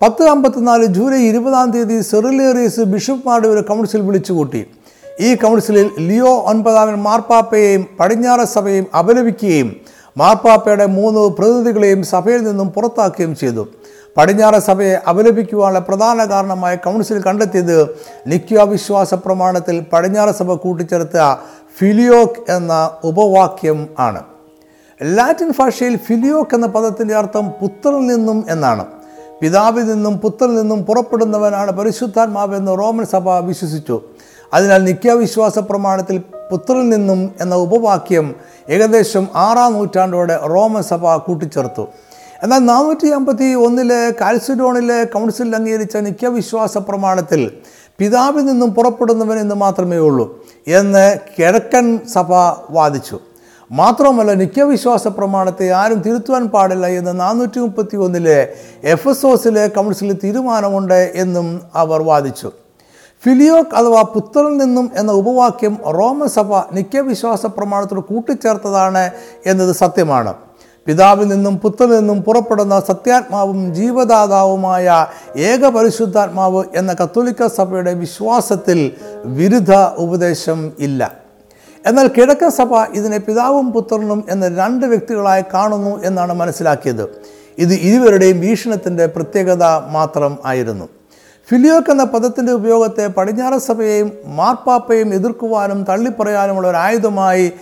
പത്ത് 0.03 0.23
അമ്പത്തിനാല് 0.23 0.87
ജൂലൈ 0.87 1.19
ഇരുപതാം 1.19 1.71
തീയതി 1.71 2.01
സെറിലേറിയസ് 2.03 2.81
ബിഷപ്പ്മാരുടെ 2.81 3.49
ഒരു 3.49 3.61
കൗൺസിൽ 3.61 4.01
വിളിച്ചുകൂട്ടി. 4.01 4.67
ഈ 5.21 5.35
കൗൺസിലിൽ 5.35 5.91
ലിയോ 5.99 6.33
ഒൻപതാമൻ 6.51 6.95
മാർപ്പാപ്പയെയും 6.95 7.87
പടിഞ്ഞാറ 8.01 8.45
സഭയും 8.45 8.87
അപലപിക്കുകയും 8.99 9.77
മാർപ്പാപ്പയുടെ 10.19 10.87
മൂന്ന് 10.87 11.21
പ്രതിനിധികളെയും 11.21 12.05
സഭയിൽ 12.05 12.41
നിന്നും 12.45 12.69
പുറത്താക്കുകയും 12.69 13.37
ചെയ്തു. 13.37 13.69
പടിഞ്ഞാറ 14.17 14.59
സഭയെ 14.59 14.95
അപലപിക്കുവാനുള്ള 15.09 15.79
പ്രധാന 15.79 16.25
കാരണമായ 16.25 16.75
കൗൺസിൽ 16.75 17.23
കണ്ടെത്തിയത് 17.23 17.97
നിക്യ 18.27 18.63
വിശ്വാസ 18.63 19.15
പ്രമാണത്തിൽ 19.15 19.87
പടിഞ്ഞാറ 19.93 20.31
സഭ 20.31 20.55
കൂട്ടിച്ചേർത്ത 20.55 21.41
ഫിലിയോക്ക് 21.79 22.51
എന്ന 22.51 22.91
ഉപവാക്യം 23.05 23.89
ആണ്. 23.99 24.23
ലാറ്റിൻ 25.03 25.53
ഭാഷയിൽ 25.59 25.97
ഫിലിയോക്ക് 25.97 26.55
എന്ന 26.55 26.67
പദത്തിന്റെ 26.67 27.15
അർത്ഥം 27.15 27.49
പുത്രനിൽ 27.49 28.07
നിന്നും 28.07 28.45
എന്നാണ്. 28.49 28.85
പിതാവിൽ 29.41 29.85
നിന്നും 29.85 30.19
പുത്രനിൽ 30.19 30.55
നിന്നും 30.55 30.85
പുറപ്പെടുന്നവനാണ് 30.85 31.73
പരിശുദ്ധാത്മാവെന്ന് 31.73 32.79
റോമൻ 32.79 33.05
സഭ 33.05 33.29
വിശ്വസിച്ചു. 33.29 34.03
അതിനാൽ 34.55 34.85
നിത്യവിശ്വാസ 34.85 35.59
പ്രമാണത്തിൽ 35.59 36.19
പുത്രനിൽ 36.51 36.89
നിന്നും 36.89 37.35
എന്ന 37.41 37.55
ഉപവാക്യം 37.55 38.35
ഏകദേശം 38.69 39.29
ആറാം 39.35 39.73
നൂറ്റാണ്ടോടെ 39.73 40.37
റോമൻ 40.37 40.83
സഭ 40.83 41.17
കൂട്ടിച്ചേർത്തു. 41.17 41.87
എന്നാൽ 42.43 42.59
നാനൂറ്റി 42.59 43.09
അമ്പത്തി 43.09 43.55
ഒന്നിലെ 43.55 44.13
കാൽസിഡോണിലെ 44.21 45.05
കൗൺസിൽ 45.05 45.57
അംഗീകരിച്ച 45.57 45.97
നിത്യവിശ്വാസ 45.97 46.79
പ്രമാണത്തിൽ 46.79 47.51
പിതാവിൽ 47.99 48.45
നിന്നും 48.45 48.75
പുറപ്പെടുന്നവൻ 48.75 49.39
എന്ന് 49.39 49.55
മാത്രമേ 49.55 49.97
ഉള്ളൂ 49.97 50.45
എന്ന് 50.67 51.19
കിഴക്കൻ 51.39 51.99
സഭ 52.15 52.33
വാദിച്ചു. 52.71 53.19
മാത്രമല്ല 53.71 54.33
നിത്യവിശ്വാസ 54.33 55.09
പ്രമാണത്തെ 55.09 55.71
ആരും 55.71 56.03
തിരുത്തുവാൻ 56.03 56.47
പാടില്ല 56.49 56.87
എന്ന് 56.87 57.21
നാനൂറ്റി 57.21 57.59
മുപ്പത്തി 57.59 57.97
ഒന്നിലെ 57.97 58.49
എഫ് 58.85 59.09
എസ് 59.09 59.27
ഓസിലെ 59.27 59.67
കൗൺസിലിൽ 59.67 60.19
തീരുമാനമുണ്ട് 60.25 61.13
എന്നും 61.15 61.61
അവർ 61.75 62.03
വാദിച്ചു. 62.03 62.51
ഫിലിയോക് 63.25 63.75
അഥവാ 63.75 64.03
പുത്രനിൽ 64.03 64.57
നിന്നും 64.57 64.91
എന്ന 64.95 65.13
ഉപവാക്യം 65.13 65.77
റോമസഭ 65.87 66.55
നിത്യവിശ്വാസ 66.73 67.47
പ്രമാണത്തോട് 67.47 68.01
കൂട്ടിച്ചേർത്തതാണ് 68.01 69.11
എന്നത് 69.47 69.73
സത്യമാണ്. 69.73 70.35
പിതാവിൽ 70.87 71.29
നിന്നും 71.29 71.59
പുത്രനിൽ 71.59 71.99
നിന്നും 71.99 72.23
പുറപ്പെടുന്ന 72.23 72.81
സത്യാത്മാവും 72.81 73.75
ജീവദാതാവുമായ 73.75 75.07
ഏക 75.37 75.69
പരിശുദ്ധാത്മാവ് 75.69 76.65
എന്ന 76.75 76.93
കത്തോലിക്ക 76.93 77.47
സഭയുടെ 77.47 77.95
വിശ്വാസത്തിൽ 77.95 78.93
വിരുദ്ധ 79.25 79.75
ഉപദേശം 79.99 80.73
ഇല്ല. 80.79 81.13
എന്നാൽ 81.87 82.09
കിഴക്കൻ 82.09 82.51
സഭ 82.51 82.75
ഇതിനെ 82.95 83.19
പിതാവും 83.19 83.73
പുത്രനും 83.73 84.25
എന്ന 84.31 84.49
രണ്ട് 84.49 84.87
വ്യക്തികളായി 84.87 85.45
കാണുന്നു 85.55 86.03
എന്നാണ് 86.05 86.33
മനസ്സിലാക്കിയത്. 86.33 87.05
ഇത് 87.59 87.75
ഇരുവരുടെയും 87.75 88.41
വീക്ഷണത്തിന്റെ 88.41 89.07
പ്രത്യേകത 89.07 89.65
മാത്രം 89.65 90.39
ആയിരുന്നു. 90.45 90.89
ഫിലിയോക്ക് 91.51 91.91
എന്ന 91.91 92.05
പദത്തിന്റെ 92.05 92.53
ഉപയോഗത്തെ 92.53 93.07
പടിഞ്ഞാറൻ 93.07 93.61
സഭയെയും 93.61 94.13
മാർപ്പാപ്പയും 94.25 95.15
എതിർക്കുവാനും 95.15 95.85
തള്ളിപ്പറയാനുമുള്ള 95.85 96.69
ഒരു 96.69 96.77
ആയുധമായി 96.77 97.53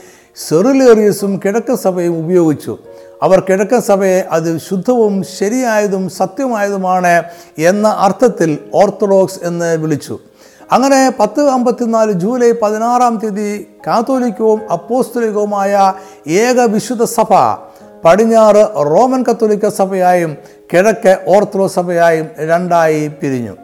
സെറിലേറിയസും 0.48 1.40
കിഴക്കൻ 1.44 1.76
സഭയും 1.76 2.18
ഉപയോഗിച്ചു. 2.18 2.78
അവർ 3.22 3.40
കിഴക്കൻ 3.40 3.80
സഭയെ 3.80 4.20
അത് 4.30 4.58
ശുദ്ധവും 4.58 5.24
ശരിയായതും 5.38 6.10
സത്യമായതുമാണ് 6.10 7.22
എന്ന 7.58 7.88
അർത്ഥത്തിൽ 7.88 8.58
ഓർത്തഡോക്സ് 8.74 9.38
എന്ന് 9.42 9.76
വിളിച്ചു. 9.76 10.18
അങ്ങനെ 10.72 11.12
പത്ത് 11.20 11.48
അമ്പത്തിനാല് 11.48 12.12
ജൂലൈ 12.12 12.52
പതിനാറാം 12.52 13.16
തീയതി 13.16 13.66
കാത്തോലിക്കവും 13.86 14.60
അപ്പോസ്തലികവുമായ 14.72 15.92
ഏക 16.28 16.60
വിശുദ്ധ 16.60 17.04
സഭ 17.04 17.32
പടിഞ്ഞാറ് 18.04 18.66
റോമൻ 18.76 19.24
കത്തോലിക്ക 19.30 19.68
സഭയായും 19.68 20.36
കിഴക്ക് 20.72 21.18
ഓർത്തഡോക്സ് 21.28 21.74
സഭയായും 21.74 22.28
രണ്ടായി 22.38 23.08
പിരിഞ്ഞു. 23.08 23.56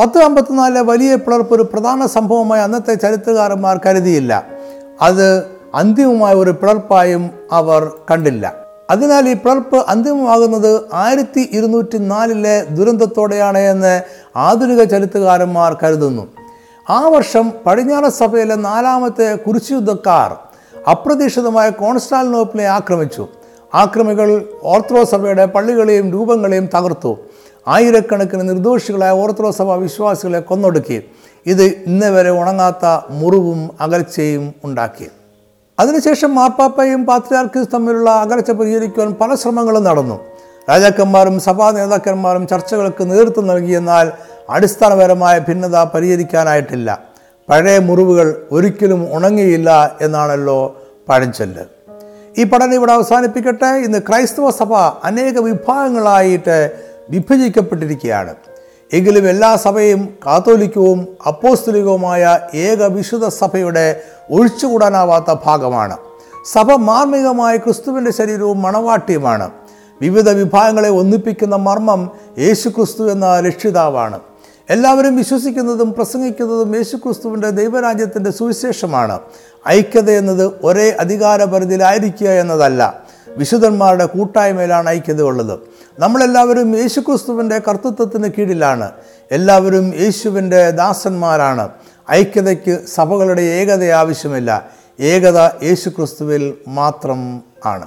പത്ത് 0.00 0.18
അമ്പത്തിനാലിലെ 0.18 0.80
വലിയ 0.80 1.14
പിളർപ്പ് 1.14 1.54
ഒരു 1.54 1.62
പ്രധാന 1.62 2.06
സംഭവമായി 2.06 2.62
അന്നത്തെ 2.62 2.94
ചരിത്രകാരന്മാർ 2.94 3.80
കരുതിയില്ല. 3.86 4.46
അത് 5.02 5.46
അന്തിമമായ 5.74 6.34
ഒരു 6.34 6.50
പിളർപ്പായും 6.50 7.30
അവർ 7.52 7.92
കണ്ടില്ല. 8.10 8.65
അതിനാൽ 8.90 9.28
ഈ 9.28 9.32
പിളർപ്പ് 9.32 9.84
അന്തിമമാകുന്നത് 9.88 10.80
ആയിരത്തി 10.94 11.48
ഇരുന്നൂറ്റി 11.52 11.98
നാലിലെ 11.98 12.64
ദുരന്തത്തോടെയാണ് 12.70 13.58
എന്ന് 13.58 14.02
ആധുനിക 14.36 14.84
ചരിത്രകാരന്മാർ 14.84 15.76
കരുതുന്നു. 15.82 16.26
ആ 16.90 17.08
വർഷം 17.08 17.52
പടിഞ്ഞാറൻ 17.66 18.10
സഭയിലെ 18.10 18.54
നാലാമത്തെ 18.54 19.34
കുരിശുയുദ്ധക്കാർ 19.34 20.36
അപ്രതീക്ഷിതമായ 20.90 21.70
കോൺസ്റ്റാലിനോപ്പിനെ 21.70 22.64
ആക്രമിച്ചു. 22.64 23.26
ആക്രമികൾ 23.74 24.44
ഓർത്തഡോക്സ് 24.62 25.10
സഭയുടെ 25.10 25.46
പള്ളികളെയും 25.46 26.12
രൂപങ്ങളെയും 26.12 26.66
തകർത്തു. 26.66 27.16
ആയിരക്കണക്കിന് 27.68 28.48
നിർദോഷികളായ 28.48 29.10
ഓർത്തഡോക്സ് 29.10 29.58
സഭ 29.58 29.70
വിശ്വാസികളെ 29.72 30.40
കൊന്നൊടുക്കി. 30.40 31.02
ഇത് 31.46 31.64
ഇന്നേ 31.64 32.08
വരെ 32.08 32.30
ഉണങ്ങാത്ത 32.30 32.84
മുറിവും 33.10 33.70
അകൽച്ചയും 33.80 34.54
ഉണ്ടാക്കി. 34.64 35.08
അതിനുശേഷം 35.78 36.34
മാർപ്പാപ്പയും 36.34 37.06
പാത്രിയാർക്കീസ് 37.06 37.68
തമ്മിലുള്ള 37.74 38.10
അകലച്ച 38.10 38.50
പരിഹരിക്കുവാൻ 38.50 39.12
പല 39.12 39.34
ശ്രമങ്ങളും 39.34 39.84
നടന്നു. 39.84 40.20
രാജാക്കന്മാരും 40.70 41.40
സഭാ 41.40 41.70
നേതാക്കന്മാരും 41.70 42.46
ചർച്ചകൾക്ക് 42.46 43.10
നേതൃത്വം 43.10 43.46
നൽകിയെന്നാൽ 43.46 44.12
അടിസ്ഥാനപരമായ 44.50 45.38
ഭിന്നത 45.38 45.84
പരിഹരിക്കാനായിട്ടില്ല. 45.84 47.02
പഴയ 47.48 47.78
മുറിവുകൾ 47.78 48.46
ഒരിക്കലും 48.50 49.08
ഉണങ്ങിയില്ല 49.12 49.96
എന്നാണല്ലോ 50.00 50.82
പഴഞ്ചൊല്ല്. 51.08 51.62
ഈ 52.38 52.44
പഠനം 52.44 52.74
ഇവിടെ 52.74 52.92
അവസാനിപ്പിക്കട്ടെ. 52.92 53.66
ഇന്ന് 53.66 53.98
ക്രൈസ്തവ 53.98 54.50
സഭ 54.50 54.74
അനേക 55.04 55.38
വിഭാഗങ്ങളായിട്ട് 55.38 56.70
വിഭജിക്കപ്പെട്ടിരിക്കുകയാണ്. 57.10 58.34
എങ്കിലും 58.92 59.28
എല്ലാ 59.28 59.56
സഭയും 59.56 60.08
കാത്തോലിക്കവും 60.26 61.16
അപ്പോസ്തലികവുമായ 61.26 62.38
ഏക 62.54 62.82
വിശുദ്ധ 62.82 63.28
സഭയുടെ 63.28 64.00
ഒഴിച്ചുകൂടാനാവാത്ത 64.30 65.34
ഭാഗമാണ്. 65.44 65.96
സഭ 66.52 66.72
മാർമികമായ 66.72 67.56
ക്രിസ്തുവിന്റെ 67.56 68.12
ശരീരവും 68.12 68.62
മണവാട്ടിയുമാണ്. 68.62 69.50
വിവിധ 70.00 70.30
വിഭാഗങ്ങളെ 70.30 70.88
ഒന്നിപ്പിക്കുന്ന 70.88 71.56
മർമ്മം 71.56 72.10
യേശു 72.38 72.68
ക്രിസ്തു 72.68 73.10
എന്ന 73.10 73.40
രക്ഷിതാവാണ്. 73.40 74.20
എല്ലാവരും 74.70 75.16
വിശ്വസിക്കുന്നതും 75.16 75.92
പ്രസംഗിക്കുന്നതും 75.92 76.76
യേശുക്രിസ്തുവിന്റെ 76.76 77.50
ദൈവരാജ്യത്തിന്റെ 77.50 78.30
സുവിശേഷമാണ്. 78.30 79.18
ഐക്യത 79.68 80.10
എന്നത് 80.10 80.52
ഒരേ 80.64 80.96
അധികാരപരിധിയിലായിരിക്കുക 81.00 82.28
എന്നതല്ല 82.28 83.00
വിശുദ്ധന്മാരുടെ 83.36 84.06
കൂട്ടായ്മയിലാണ് 84.06 84.88
ഐക്യത 84.88 85.22
ഉള്ളത്. 85.22 85.58
നമ്മളെല്ലാവരും 85.98 86.78
യേശുക്രിസ്തുവിന്റെ 86.78 87.58
കർത്തൃത്വത്തിന് 87.58 88.28
കീഴിലാണ്. 88.38 88.90
എല്ലാവരും 89.30 89.92
യേശുവിന്റെ 90.00 90.70
ദാസന്മാരാണ്. 90.70 91.68
ഐക്യതയ്ക്ക് 92.10 92.78
സഭകളുടെ 92.94 93.42
ഏകത 93.42 93.84
ആവശ്യമില്ല. 93.84 94.70
ഏകത 95.00 95.38
യേശുക്രിസ്തുവിൽ 95.62 96.54
മാത്രം 96.68 97.42
ആണ്. 97.66 97.86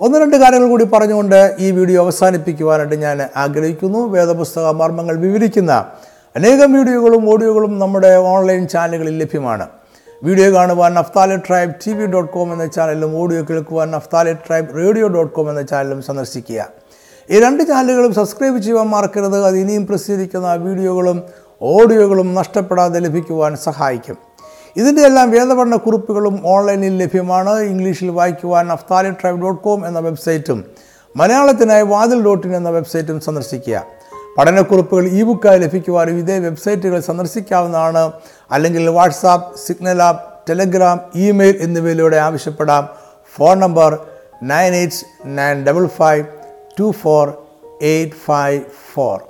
ഒന്ന് 0.00 0.18
രണ്ട് 0.18 0.36
കാര്യങ്ങൾ 0.36 0.68
കൂടി 0.68 0.84
പറഞ്ഞുകൊണ്ട് 0.84 1.56
ഈ 1.58 1.70
വീഡിയോ 1.70 2.04
അവസാനിപ്പിക്കുവാനായിട്ട് 2.04 2.94
ഞാൻ 2.94 3.28
ആഗ്രഹിക്കുന്നു. 3.36 3.98
വേദപുസ്തക 3.98 4.70
മർമ്മങ്ങൾ 4.70 5.16
വിവരിക്കുന്ന 5.16 5.72
അനേകം 6.36 6.72
വീഡിയോകളും 6.72 7.30
ഓഡിയോകളും 7.30 7.78
നമ്മുടെ 7.78 8.16
ഓൺലൈൻ 8.16 8.68
ചാനലുകളിൽ 8.68 9.18
ലഭ്യമാണ്. 9.18 9.68
വീഡിയോ 10.22 10.54
കാണുവാൻ 10.54 10.94
Naphtali 10.94 11.36
tribe 11.36 11.74
T 11.86 11.92
V 11.92 12.06
dot 12.06 12.32
com 12.32 12.52
എന്ന 12.52 12.66
ചാനലും 12.66 13.16
ഓഡിയോ 13.16 13.42
കേൾക്കുവാൻ 13.50 13.90
Naphtali 13.90 14.32
tribe 14.32 14.76
radio 14.76 15.08
dot 15.08 15.34
com 15.34 15.50
എന്ന 15.50 15.62
ചാനലും 15.62 16.02
സന്ദർശിക്കുക. 16.02 16.68
ഈ 17.30 17.40
രണ്ട് 17.40 17.62
ചാനലുകളും 17.62 18.14
സബ്സ്ക്രൈബ് 18.14 18.58
ചെയ്യുവാൻ 18.58 18.86
മറക്കരുത്. 18.86 19.44
അത് 19.44 19.56
ഇനിയും 19.56 19.86
പ്രസിദ്ധീകരിക്കുന്ന 19.86 20.54
വീഡിയോകളും 20.54 21.22
ഓഡിയോകളും 21.62 22.34
നഷ്ടപ്പെടാതെ 22.34 22.98
ലഭിക്കുവാൻ 22.98 23.56
സഹായിക്കും. 23.56 24.16
ഇതിന്റെ 24.76 25.02
എല്ലാം 25.02 25.30
വേദപഠന 25.30 25.76
കുറിപ്പുകളും 25.76 26.40
ഓൺലൈനിൽ 26.44 27.02
ലഭ്യമാണ്. 27.02 27.60
ഇംഗ്ലീഷിൽ 27.60 28.10
വായിക്കുവാൻ 28.10 28.72
അഫ്താലി 28.72 29.10
ട്രൈബ് 29.10 29.40
ഡോട്ട് 29.40 29.62
കോം 29.62 29.86
എന്ന 29.86 29.98
വെബ്സൈറ്റും 29.98 30.64
മലയാളത്തിനായി 31.16 31.82
വാതിൽ 31.82 32.24
ഡോട്ട് 32.24 32.46
ഇൻ 32.46 32.56
എന്ന 32.56 32.70
വെബ്സൈറ്റും 32.70 33.20
സന്ദർശിക്കുക. 33.20 33.84
പഠനക്കുറിപ്പുകൾ 34.38 35.06
ഇ 35.06 35.22
ബുക്കായി 35.22 35.58
ലഭിക്കുവാനും 35.58 36.18
ഇതേ 36.18 36.38
വെബ്സൈറ്റുകൾ 36.38 37.00
സന്ദർശിക്കാവുന്നതാണ്. 37.00 38.12
അല്ലെങ്കിൽ 38.50 38.90
WhatsApp 38.90 39.58
Signal 39.58 40.02
app 40.02 40.50
Telegram 40.50 41.00
email 41.14 41.56
എന്നിവയിലൂടെ 41.60 42.16
ആവശ്യപ്പെടാം. 42.16 42.88
Phone 43.36 43.58
number 43.58 43.98
nine 44.42 44.74
eight 44.74 45.06
nine 45.24 45.64
double 45.64 45.86
five 45.86 46.24
two 46.80 46.90
four 46.90 47.32
eight 47.82 48.14
five 48.24 48.62
four. 48.94 49.29